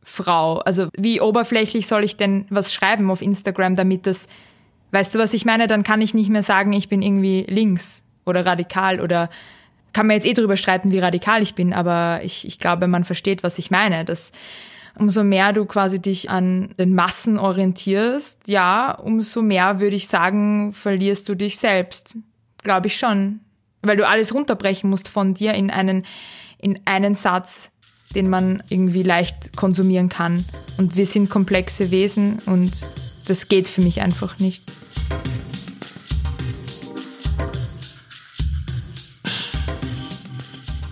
Frau? 0.02 0.58
Also 0.58 0.88
wie 0.96 1.20
oberflächlich 1.20 1.86
soll 1.86 2.02
ich 2.02 2.16
denn 2.16 2.46
was 2.50 2.72
schreiben 2.72 3.10
auf 3.10 3.22
Instagram, 3.22 3.76
damit 3.76 4.06
das 4.06 4.26
Weißt 4.92 5.14
du, 5.14 5.18
was 5.18 5.34
ich 5.34 5.44
meine? 5.44 5.66
Dann 5.66 5.82
kann 5.82 6.00
ich 6.00 6.14
nicht 6.14 6.30
mehr 6.30 6.42
sagen, 6.42 6.72
ich 6.72 6.88
bin 6.88 7.02
irgendwie 7.02 7.44
links 7.48 8.02
oder 8.24 8.44
radikal 8.44 9.00
oder 9.00 9.30
kann 9.92 10.06
man 10.06 10.14
jetzt 10.14 10.26
eh 10.26 10.34
drüber 10.34 10.56
streiten, 10.56 10.92
wie 10.92 10.98
radikal 10.98 11.42
ich 11.42 11.54
bin, 11.54 11.72
aber 11.72 12.20
ich, 12.22 12.46
ich 12.46 12.58
glaube, 12.58 12.86
man 12.86 13.04
versteht, 13.04 13.42
was 13.42 13.58
ich 13.58 13.70
meine. 13.70 14.04
Dass 14.04 14.32
umso 14.96 15.24
mehr 15.24 15.52
du 15.52 15.64
quasi 15.64 16.00
dich 16.00 16.30
an 16.30 16.70
den 16.78 16.94
Massen 16.94 17.38
orientierst, 17.38 18.46
ja, 18.46 18.92
umso 18.92 19.42
mehr 19.42 19.80
würde 19.80 19.96
ich 19.96 20.08
sagen, 20.08 20.72
verlierst 20.72 21.28
du 21.28 21.34
dich 21.34 21.58
selbst. 21.58 22.14
Glaube 22.62 22.88
ich 22.88 22.96
schon. 22.96 23.40
Weil 23.82 23.96
du 23.96 24.06
alles 24.06 24.34
runterbrechen 24.34 24.90
musst 24.90 25.08
von 25.08 25.34
dir 25.34 25.54
in 25.54 25.70
einen, 25.70 26.04
in 26.58 26.78
einen 26.84 27.14
Satz, 27.14 27.70
den 28.14 28.28
man 28.28 28.62
irgendwie 28.68 29.02
leicht 29.02 29.56
konsumieren 29.56 30.08
kann. 30.08 30.44
Und 30.76 30.96
wir 30.96 31.06
sind 31.06 31.30
komplexe 31.30 31.90
Wesen 31.90 32.40
und 32.46 32.72
das 33.26 33.48
geht 33.48 33.68
für 33.68 33.80
mich 33.80 34.02
einfach 34.02 34.38
nicht. 34.38 34.64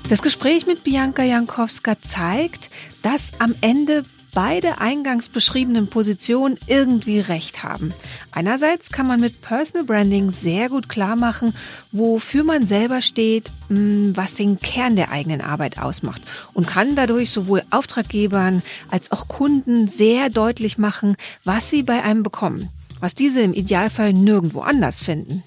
Das 0.08 0.22
Gespräch 0.22 0.66
mit 0.66 0.84
Bianca 0.84 1.22
Jankowska 1.22 2.00
zeigt, 2.00 2.70
dass 3.02 3.32
am 3.38 3.54
Ende 3.60 4.06
beide 4.32 4.78
eingangs 4.80 5.28
beschriebenen 5.28 5.88
Positionen 5.88 6.58
irgendwie 6.66 7.20
recht 7.20 7.62
haben. 7.62 7.92
Einerseits 8.32 8.90
kann 8.90 9.06
man 9.06 9.20
mit 9.20 9.42
Personal 9.42 9.84
Branding 9.84 10.32
sehr 10.32 10.70
gut 10.70 10.88
klar 10.88 11.14
machen, 11.14 11.52
wofür 11.92 12.42
man 12.42 12.66
selber 12.66 13.02
steht, 13.02 13.50
hm, 13.68 14.16
was 14.16 14.34
den 14.34 14.58
Kern 14.60 14.96
der 14.96 15.10
eigenen 15.10 15.42
Arbeit 15.42 15.78
ausmacht 15.78 16.22
und 16.54 16.66
kann 16.66 16.96
dadurch 16.96 17.30
sowohl 17.30 17.62
Auftraggebern 17.68 18.62
als 18.90 19.12
auch 19.12 19.28
Kunden 19.28 19.88
sehr 19.88 20.30
deutlich 20.30 20.78
machen, 20.78 21.16
was 21.44 21.68
sie 21.68 21.82
bei 21.82 22.02
einem 22.02 22.22
bekommen, 22.22 22.70
was 23.00 23.14
diese 23.14 23.42
im 23.42 23.52
Idealfall 23.52 24.14
nirgendwo 24.14 24.60
anders 24.60 25.02
finden. 25.02 25.42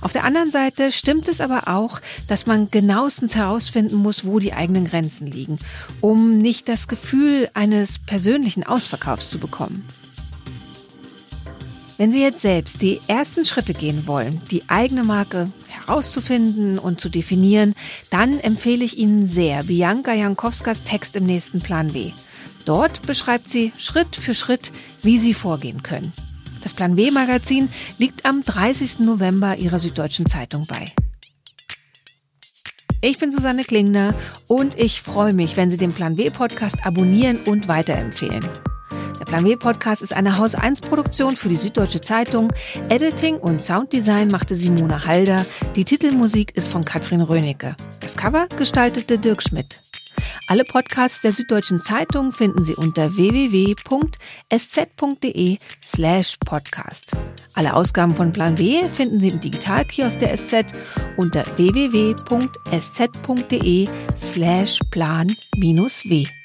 Auf 0.00 0.12
der 0.12 0.24
anderen 0.24 0.50
Seite 0.50 0.92
stimmt 0.92 1.28
es 1.28 1.40
aber 1.40 1.68
auch, 1.68 2.00
dass 2.28 2.46
man 2.46 2.70
genauestens 2.70 3.34
herausfinden 3.34 3.96
muss, 3.96 4.24
wo 4.24 4.38
die 4.38 4.52
eigenen 4.52 4.86
Grenzen 4.86 5.26
liegen, 5.26 5.58
um 6.00 6.38
nicht 6.38 6.68
das 6.68 6.88
Gefühl 6.88 7.48
eines 7.54 7.98
persönlichen 7.98 8.64
Ausverkaufs 8.64 9.30
zu 9.30 9.38
bekommen. 9.38 9.86
Wenn 12.00 12.10
Sie 12.10 12.22
jetzt 12.22 12.40
selbst 12.40 12.80
die 12.80 12.98
ersten 13.08 13.44
Schritte 13.44 13.74
gehen 13.74 14.06
wollen, 14.06 14.40
die 14.50 14.62
eigene 14.68 15.04
Marke 15.04 15.52
herauszufinden 15.68 16.78
und 16.78 16.98
zu 16.98 17.10
definieren, 17.10 17.74
dann 18.08 18.40
empfehle 18.40 18.84
ich 18.84 18.96
Ihnen 18.96 19.28
sehr 19.28 19.64
Bianca 19.64 20.14
Jankowskas 20.14 20.84
Text 20.84 21.14
im 21.16 21.26
nächsten 21.26 21.58
Plan 21.58 21.88
B. 21.88 22.12
Dort 22.64 23.06
beschreibt 23.06 23.50
sie 23.50 23.72
Schritt 23.76 24.16
für 24.16 24.34
Schritt, 24.34 24.72
wie 25.02 25.18
Sie 25.18 25.34
vorgehen 25.34 25.82
können. 25.82 26.12
Das 26.62 26.74
Plan 26.74 26.96
W 26.96 27.10
Magazin 27.10 27.68
liegt 27.98 28.24
am 28.24 28.44
30. 28.44 29.00
November 29.00 29.56
Ihrer 29.56 29.78
Süddeutschen 29.78 30.26
Zeitung 30.26 30.66
bei. 30.66 30.86
Ich 33.02 33.18
bin 33.18 33.32
Susanne 33.32 33.64
Klingner 33.64 34.14
und 34.46 34.78
ich 34.78 35.00
freue 35.00 35.32
mich, 35.32 35.56
wenn 35.56 35.70
Sie 35.70 35.78
den 35.78 35.92
Plan 35.92 36.18
W 36.18 36.28
Podcast 36.28 36.84
abonnieren 36.84 37.38
und 37.46 37.66
weiterempfehlen. 37.66 38.46
Der 39.18 39.24
Plan 39.24 39.44
W 39.44 39.56
Podcast 39.56 40.02
ist 40.02 40.12
eine 40.12 40.36
Haus 40.36 40.54
1 40.54 40.82
Produktion 40.82 41.36
für 41.36 41.48
die 41.48 41.56
Süddeutsche 41.56 42.02
Zeitung. 42.02 42.52
Editing 42.90 43.36
und 43.36 43.64
Sounddesign 43.64 44.28
machte 44.28 44.54
Simona 44.54 45.06
Halder. 45.06 45.46
Die 45.76 45.84
Titelmusik 45.84 46.56
ist 46.56 46.68
von 46.68 46.84
Katrin 46.84 47.22
Rönecke. 47.22 47.74
Das 48.00 48.16
Cover 48.16 48.48
gestaltete 48.56 49.18
Dirk 49.18 49.42
Schmidt. 49.42 49.80
Alle 50.46 50.64
Podcasts 50.64 51.20
der 51.20 51.32
Süddeutschen 51.32 51.82
Zeitung 51.82 52.32
finden 52.32 52.64
Sie 52.64 52.74
unter 52.74 53.16
www.sz.de 53.16 53.68
slash 55.84 56.36
podcast. 56.44 57.16
Alle 57.54 57.74
Ausgaben 57.74 58.16
von 58.16 58.32
Plan 58.32 58.58
W 58.58 58.88
finden 58.90 59.20
Sie 59.20 59.28
im 59.28 59.40
Digitalkiosk 59.40 60.18
der 60.18 60.36
SZ 60.36 60.66
unter 61.16 61.44
www.sz.de 61.56 62.28
slash 64.16 64.80
plan-w. 64.90 66.39